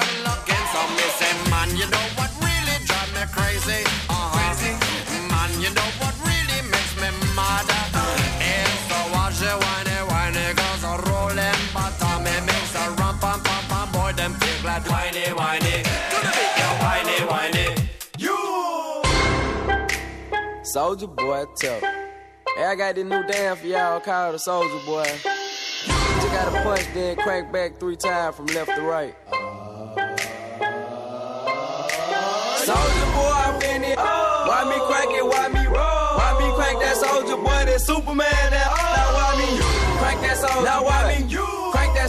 Soulja 20.75 21.09
Boy, 21.17 21.47
tough. 21.61 21.83
Hey, 21.83 22.65
I 22.65 22.77
got 22.77 22.95
this 22.95 23.05
new 23.05 23.27
dance 23.27 23.59
for 23.59 23.67
y'all 23.67 23.99
called 23.99 24.35
the 24.35 24.39
Soulja 24.39 24.87
Boy. 24.87 25.03
Just 25.03 26.31
gotta 26.31 26.63
punch, 26.63 26.87
then 26.95 27.17
crank 27.17 27.51
back 27.51 27.81
three 27.81 27.97
times 27.97 28.37
from 28.37 28.47
left 28.47 28.71
to 28.77 28.83
right. 28.83 29.17
Soulja 32.63 33.07
Boy, 33.17 33.35
I'm 33.35 33.63
in 33.63 33.83
it. 33.83 33.99
Why 33.99 34.65
me 34.71 34.79
crank 34.87 35.11
it? 35.11 35.27
Why 35.27 35.49
me 35.49 35.67
roll? 35.67 35.75
Why 35.75 36.39
me 36.39 36.55
crank 36.55 36.79
that 36.79 36.97
Soulja 36.99 37.37
Boy? 37.43 37.65
That 37.67 37.81
Superman? 37.81 38.31
That 38.31 38.69
oh, 38.71 38.95
now 38.95 39.15
why 39.17 39.35
me 39.43 39.59
crank 39.99 40.21
that 40.21 40.37
soldier? 40.37 40.65
Now 40.65 40.85
why 40.85 41.19
me 41.19 41.27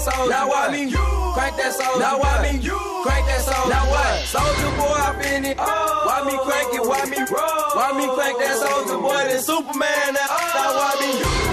that 0.05 0.13
soldier? 0.13 0.29
Now 0.29 0.49
why 0.49 0.71
me 0.71 0.91
crank 0.91 1.57
that 1.57 1.73
soldier? 1.73 1.99
Now 1.99 2.19
why 2.19 2.41
me 2.41 2.59
crank 3.03 3.25
that 3.27 3.41
soldier? 3.41 3.69
Now 3.69 3.85
what? 3.89 4.13
Soulja 4.25 4.69
Boy, 4.77 4.97
I'm 4.97 5.21
in 5.21 5.45
it. 5.45 5.57
Why 5.57 6.23
me 6.25 6.35
crank 6.41 6.73
it? 6.73 6.83
Why 6.85 7.05
me 7.05 7.19
roll? 7.29 7.69
Why 7.77 7.89
me 7.93 8.05
crank 8.15 8.37
that 8.39 8.55
Soulja 8.57 8.97
Boy? 9.01 9.21
That 9.29 9.41
Superman? 9.41 10.13
That 10.17 10.27
now 10.29 10.73
oh. 10.73 10.79
why 10.79 10.93
me 11.01 11.09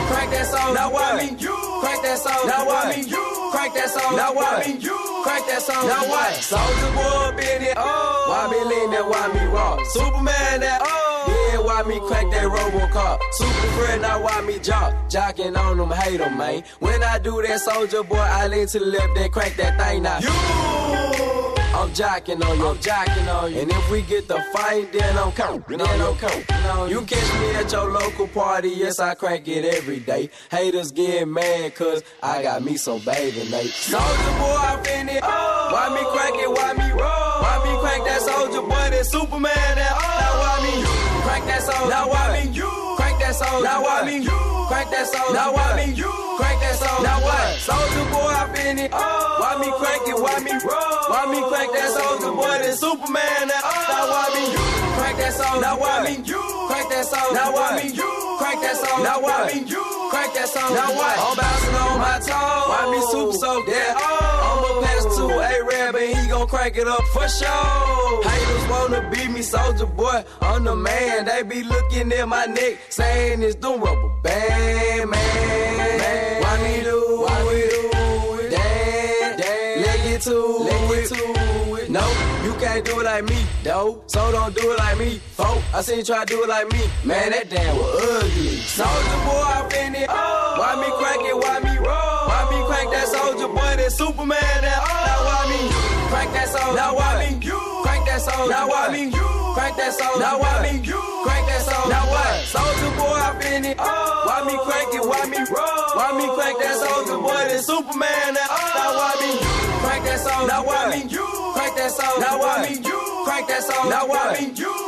crank 0.08 0.30
that 0.32 0.46
soldier? 0.46 0.74
Now 0.74 0.88
why 0.92 1.08
me 1.20 1.28
crank 1.36 2.00
that 2.02 2.18
soldier? 2.18 2.48
Now 2.48 2.64
why 2.64 2.82
me 2.96 3.04
crank 3.52 3.74
that 3.74 3.88
soldier? 3.90 4.16
Now 4.16 4.32
what? 4.32 4.64
Crank 4.64 5.44
that 5.46 5.62
soldier. 5.62 5.88
Now 5.88 6.08
what? 6.08 6.32
Soulja 6.40 6.88
Boy, 6.96 7.28
up 7.28 7.40
in 7.40 7.62
it. 7.68 7.76
Why 7.76 8.48
me 8.48 8.60
lean 8.64 8.90
that? 8.96 9.04
Why 9.04 9.28
me 9.32 9.44
rock? 9.52 9.84
Superman? 9.92 10.60
That 10.64 10.80
yeah, 10.80 10.87
why 11.78 11.88
me 11.88 12.00
crank 12.00 12.32
that 12.32 12.44
Robocop? 12.44 13.20
Super 13.32 13.68
friend, 13.76 14.02
now 14.02 14.22
why 14.22 14.40
me 14.40 14.58
jock? 14.58 14.94
Jocking 15.08 15.56
on 15.56 15.78
them, 15.78 15.90
hate 15.90 16.20
'em, 16.20 16.36
man. 16.36 16.64
When 16.80 17.02
I 17.02 17.18
do 17.18 17.40
that 17.42 17.60
Soulja 17.60 18.08
Boy, 18.08 18.16
I 18.16 18.48
lean 18.48 18.66
to 18.68 18.78
the 18.78 18.86
left, 18.86 19.14
then 19.14 19.30
crack 19.30 19.54
that 19.56 19.78
thing 19.78 20.02
now. 20.02 20.18
You! 20.18 20.28
I'm 21.78 21.90
jocking 21.90 22.42
on 22.44 22.58
you, 22.58 22.66
I'm 22.66 22.76
jocking 22.78 23.28
on 23.32 23.52
you. 23.52 23.60
And 23.60 23.70
if 23.70 23.90
we 23.90 24.02
get 24.02 24.26
the 24.26 24.40
fight, 24.52 24.92
then 24.92 25.16
I'm 25.16 25.30
coming, 25.32 25.62
then 25.68 26.00
I'm 26.00 26.16
coming. 26.16 26.90
You 26.90 27.02
catch 27.02 27.32
me 27.40 27.54
at 27.54 27.70
your 27.70 27.92
local 27.92 28.26
party, 28.26 28.70
yes, 28.70 28.98
I 28.98 29.14
crank 29.14 29.46
it 29.46 29.64
every 29.64 30.00
day. 30.00 30.30
Haters 30.50 30.90
get 30.90 31.28
mad, 31.28 31.76
cause 31.76 32.02
I 32.22 32.42
got 32.42 32.64
me 32.64 32.76
some 32.76 33.00
Bathing 33.00 33.54
Ape. 33.54 33.70
Soulja 33.70 34.30
Boy, 34.40 34.56
I'm 34.70 34.84
in 35.00 35.08
it. 35.16 35.22
Why 35.22 35.88
me 35.94 36.02
crank 36.10 36.36
it, 36.42 36.50
why 36.50 36.72
me 36.72 36.90
roll? 36.90 37.42
Why 37.44 37.56
me 37.64 37.78
crank 37.78 38.04
that 38.04 38.22
Soulja 38.22 38.62
Boy, 38.68 38.90
that 38.90 39.06
Superman, 39.06 39.76
that 39.76 39.96
me 40.02 40.07
soldier? 41.68 41.90
Now 41.92 42.08
why 42.08 42.24
me 42.32 42.42
crank 42.96 43.16
that 43.20 43.34
soldier? 43.36 43.64
Now 43.64 43.82
why 43.84 44.00
me 44.08 44.24
crank 44.24 44.88
that 44.90 45.06
soldier? 45.06 45.34
Now 45.36 45.52
why 45.52 45.68
me 45.76 45.92
crank 45.92 46.58
that 46.64 46.76
soldier? 46.80 47.04
Now 47.04 47.20
what? 47.20 47.48
Soulja 47.60 48.02
Boy, 48.08 48.32
I'm 48.32 48.54
in 48.56 48.78
it. 48.78 48.92
Why 48.92 49.52
me 49.60 49.68
crank 49.76 50.08
it, 50.08 50.16
why 50.16 50.40
me 50.40 50.52
roll? 50.64 51.04
Why 51.12 51.22
me 51.28 51.40
crank 51.44 51.70
that 51.76 51.88
Soulja 51.92 52.30
Boy, 52.32 52.56
that 52.64 52.74
Superman, 52.80 53.44
that 53.52 53.62
Now 53.92 54.08
why 54.08 54.26
me 54.32 54.44
crank 54.96 55.16
that 55.20 55.32
soldier? 55.36 55.60
Now 55.60 55.76
why 55.76 55.94
me 56.04 56.14
crank 56.24 56.88
that 56.88 57.04
soldier? 57.04 57.34
Now 57.36 57.52
why 57.52 57.68
me 57.76 57.86
crank 57.92 58.58
that 58.64 58.76
soldier? 58.80 59.04
Now 59.04 59.18
why 59.20 59.38
me 59.52 59.58
crank 60.08 60.30
that 60.34 60.48
soldier? 60.48 60.74
Now 60.74 60.90
what? 60.96 61.16
I'm 61.20 61.36
bouncing 61.36 61.76
on 61.76 61.98
my 62.00 62.16
toes. 62.24 62.64
Why 62.70 62.82
me 62.92 62.98
super 63.12 63.36
soak 63.36 63.66
that? 63.68 63.92
I'ma 63.98 64.37
crank 66.48 66.76
it 66.76 66.88
up 66.88 67.04
for 67.08 67.28
sure. 67.28 68.22
Haters 68.24 68.68
wanna 68.68 69.10
be 69.10 69.28
me, 69.28 69.40
Soulja 69.40 69.86
Boy. 69.96 70.24
I'm 70.40 70.64
the 70.64 70.74
man. 70.74 71.26
They 71.26 71.42
be 71.42 71.62
looking 71.62 72.10
at 72.12 72.26
my 72.28 72.46
neck, 72.46 72.78
saying 72.88 73.42
it's 73.42 73.56
the 73.56 73.70
rubber 73.70 74.08
man. 74.24 75.08
Why 76.42 76.54
me 76.62 76.82
do? 76.82 77.24
Why 77.24 77.38
we 77.48 77.60
do 77.68 77.82
it? 78.42 78.50
Damn, 78.50 79.36
damn. 79.36 79.82
Leg 79.82 80.14
it 80.14 80.22
to 80.22 80.36
it. 80.70 81.12
it. 81.12 81.90
No, 81.90 82.04
you 82.44 82.52
can't 82.60 82.84
do 82.84 83.00
it 83.00 83.04
like 83.04 83.24
me, 83.24 83.38
though. 83.62 84.02
So 84.06 84.32
don't 84.32 84.54
do 84.54 84.72
it 84.72 84.78
like 84.78 84.98
me, 84.98 85.18
folk. 85.36 85.62
I 85.74 85.82
seen 85.82 85.98
you 85.98 86.04
try 86.04 86.24
to 86.24 86.26
do 86.26 86.42
it 86.42 86.48
like 86.48 86.70
me. 86.72 86.80
Man, 87.04 87.30
that 87.30 87.48
damn 87.48 87.76
was 87.76 88.24
ugly. 88.24 88.56
Soulja 88.76 89.16
Boy, 89.24 89.76
I'm 89.78 89.86
in 89.86 90.02
it. 90.02 90.08
Why 90.08 90.74
me 90.80 90.88
crank 90.98 91.22
it? 91.24 91.36
Why 91.36 91.60
me 91.60 91.78
roll? 91.78 92.28
Why 92.28 92.40
me 92.50 92.58
crank 92.66 92.90
that 92.92 93.06
Soulja 93.08 93.48
Boy? 93.48 93.76
That 93.80 93.92
Superman? 93.92 94.60
That 94.60 94.80
now 95.06 95.24
why 95.24 95.42
me 95.50 95.77
crank 96.08 96.32
that 96.32 96.48
soldier? 96.48 96.76
Now 96.76 96.96
why 96.96 97.12
me 97.20 97.28
crank 97.84 98.02
that 98.06 98.20
soldier? 98.20 98.50
Now 98.50 98.68
why 98.68 98.88
me 98.92 99.12
crank 99.54 99.76
that 99.76 99.92
soldier? 99.92 100.20
Now 100.20 100.40
why 100.40 100.54
me 100.64 100.80
crank 100.80 101.44
that 101.46 101.62
soldier? 101.62 101.90
Now 101.92 102.04
what? 102.08 102.34
Soulja 102.48 102.88
Boy, 102.96 103.20
I'm 103.20 103.40
in 103.52 103.64
it. 103.64 103.78
Why 103.78 104.38
me 104.48 104.54
crank 104.64 104.90
it? 104.96 105.04
Why 105.04 105.22
me 105.28 105.40
roll? 105.52 105.88
Why 105.94 106.08
me 106.16 106.26
crank 106.34 106.56
that 106.58 106.76
Soulja 106.80 107.16
Boy? 107.20 107.42
That 107.52 107.62
Superman? 107.62 108.28
That 108.34 108.48
now 108.48 108.90
why 108.96 109.12
me 109.20 109.30
crank 109.84 110.02
that 110.08 110.18
soldier? 110.20 110.48
Now 110.48 110.64
why 110.64 110.82
me 110.90 111.00
crank 111.54 111.74
that 111.76 111.90
soldier? 111.92 112.20
Now 112.20 112.38
why 112.40 112.56
me 112.64 112.72
crank 113.24 113.44
that 113.48 113.62
soldier? 113.62 113.90
Now 113.92 114.04
why 114.08 114.24
me 114.32 114.44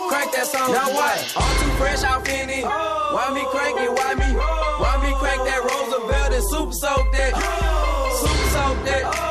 crank 0.09 0.29
that 0.33 0.47
soldier? 0.49 0.73
Now 0.73 0.89
what? 0.91 1.19
I'm 1.37 1.53
too 1.61 1.73
fresh 1.77 2.03
off 2.05 2.29
in 2.29 2.49
it. 2.51 2.65
Oh. 2.65 3.15
Why 3.15 3.27
me 3.37 3.45
crank 3.53 3.77
it? 3.79 3.91
Why 3.93 4.15
me? 4.17 4.29
Why 4.81 4.95
me 5.05 5.11
crank 5.21 5.41
that 5.45 5.61
Roosevelt 5.69 6.33
and 6.33 6.45
super 6.49 6.73
soak 6.73 7.07
that? 7.13 7.33
Oh. 7.37 8.21
Super 8.25 8.49
soak 8.55 8.79
that. 8.89 9.05
Oh. 9.05 9.30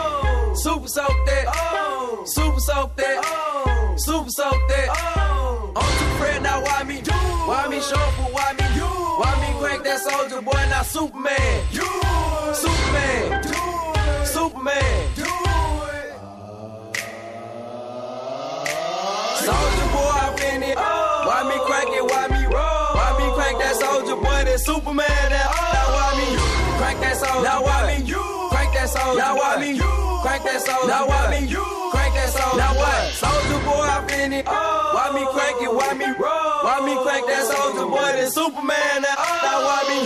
Super 0.60 0.90
soak 0.90 1.26
that. 1.26 1.46
Oh. 1.48 2.24
Super 2.26 2.60
soak 2.60 2.94
that. 2.98 3.22
Oh. 3.24 3.96
Super 3.96 4.30
soak 4.30 4.60
that. 4.68 4.90
Oh. 4.92 5.72
I'm 5.74 5.98
too 5.98 6.06
afraid 6.16 6.42
now. 6.44 6.62
Why 6.62 6.84
me? 6.84 6.96
You. 6.96 7.14
Why 7.48 7.68
me 7.70 7.80
show 7.80 7.96
up? 7.96 8.14
Why 8.34 8.52
me? 8.60 8.66
You. 8.76 8.84
Why 8.84 9.32
me 9.40 9.58
crank 9.58 9.84
that 9.86 10.02
Soulja 10.02 10.44
Boy? 10.44 10.52
Now 10.68 10.82
Superman. 10.84 11.64
You. 11.72 11.88
Superman. 12.52 13.42
Do 13.42 13.56
it. 13.56 14.28
Superman. 14.28 15.16
Do 15.16 15.24
it. 15.24 16.12
Uh. 16.12 16.92
Soulja 19.40 19.86
Boy, 19.96 20.12
I'm 20.12 20.36
in 20.44 20.64
it. 20.64 20.78
Oh. 20.78 21.24
Why 21.24 21.40
me 21.48 21.56
crank 21.64 21.90
it? 21.96 22.04
Why 22.04 22.28
me 22.28 22.44
roll? 22.52 23.00
Why 23.00 23.16
me 23.16 23.32
crank 23.34 23.60
that 23.60 23.76
Soulja 23.80 24.16
Boy? 24.22 24.44
That 24.44 24.60
Superman. 24.60 25.08
That 25.08 25.48
oh. 25.56 25.72
Now 25.72 25.88
why 25.96 26.12
me? 26.20 26.28
You. 26.36 26.44
Crank 26.80 27.00
that 27.00 27.16
soldier. 27.16 27.44
Now 27.44 27.64
why 27.64 27.98
me? 27.98 28.04
You 28.04 28.29
that 28.94 29.06
soul. 29.06 29.18
Now 29.18 29.38
why 29.38 29.58
me? 29.60 29.80
Crank 30.22 30.44
that 30.44 30.62
soul. 30.62 30.88
Now 30.88 31.08
why 31.08 31.40
me? 31.40 31.48
Crank 31.92 32.14
that 32.14 32.30
soul. 32.30 32.58
Now 32.58 32.74
what? 32.76 33.14
Soulja 33.14 33.58
Boy, 33.66 33.86
I 33.86 34.06
been 34.08 34.34
it. 34.34 34.46
Oh. 34.48 34.92
Why 34.94 35.12
me 35.14 35.26
crank 35.32 35.62
it? 35.62 35.74
Why 35.74 35.94
me 35.94 36.06
roll? 36.18 36.64
Why 36.66 36.80
me 36.86 36.94
crank 37.04 37.26
that 37.28 37.46
Soulja 37.46 37.90
Boy? 37.90 38.12
Then 38.18 38.32
Superman. 38.32 39.02
Now, 39.02 39.16
oh. 39.18 39.40
now 39.44 39.58
why 39.66 39.82
me? 39.90 40.00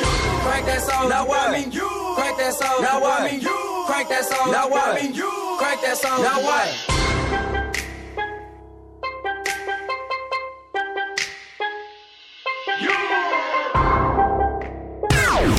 Crank 0.43 0.65
that 0.65 0.81
soul. 0.81 1.09
Now 1.09 1.27
why 1.27 1.51
me? 1.51 1.71
You 1.71 1.89
crank 2.15 2.37
that 2.37 2.53
soul. 2.53 2.81
Now 2.81 3.01
why 3.01 3.31
me? 3.31 3.37
You 3.39 3.83
crank 3.87 4.09
that 4.09 4.25
soul. 4.25 4.51
Now 4.51 4.69
why 4.69 4.99
me? 5.01 5.15
You 5.15 5.31
crank 5.59 5.81
that 5.81 5.97
soul. 5.97 6.21
Now 6.21 6.41
what? 6.43 6.93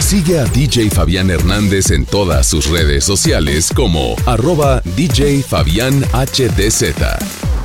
Sigue 0.01 0.39
a 0.39 0.45
DJ 0.45 0.91
Fabián 0.91 1.31
Hernández 1.31 1.91
en 1.91 2.05
todas 2.05 2.47
sus 2.47 2.69
redes 2.69 3.05
sociales 3.05 3.71
como 3.75 4.17
arroba 4.27 4.83
DJ 4.97 5.43
Fabián 5.43 6.05
HDZ. 6.13 7.64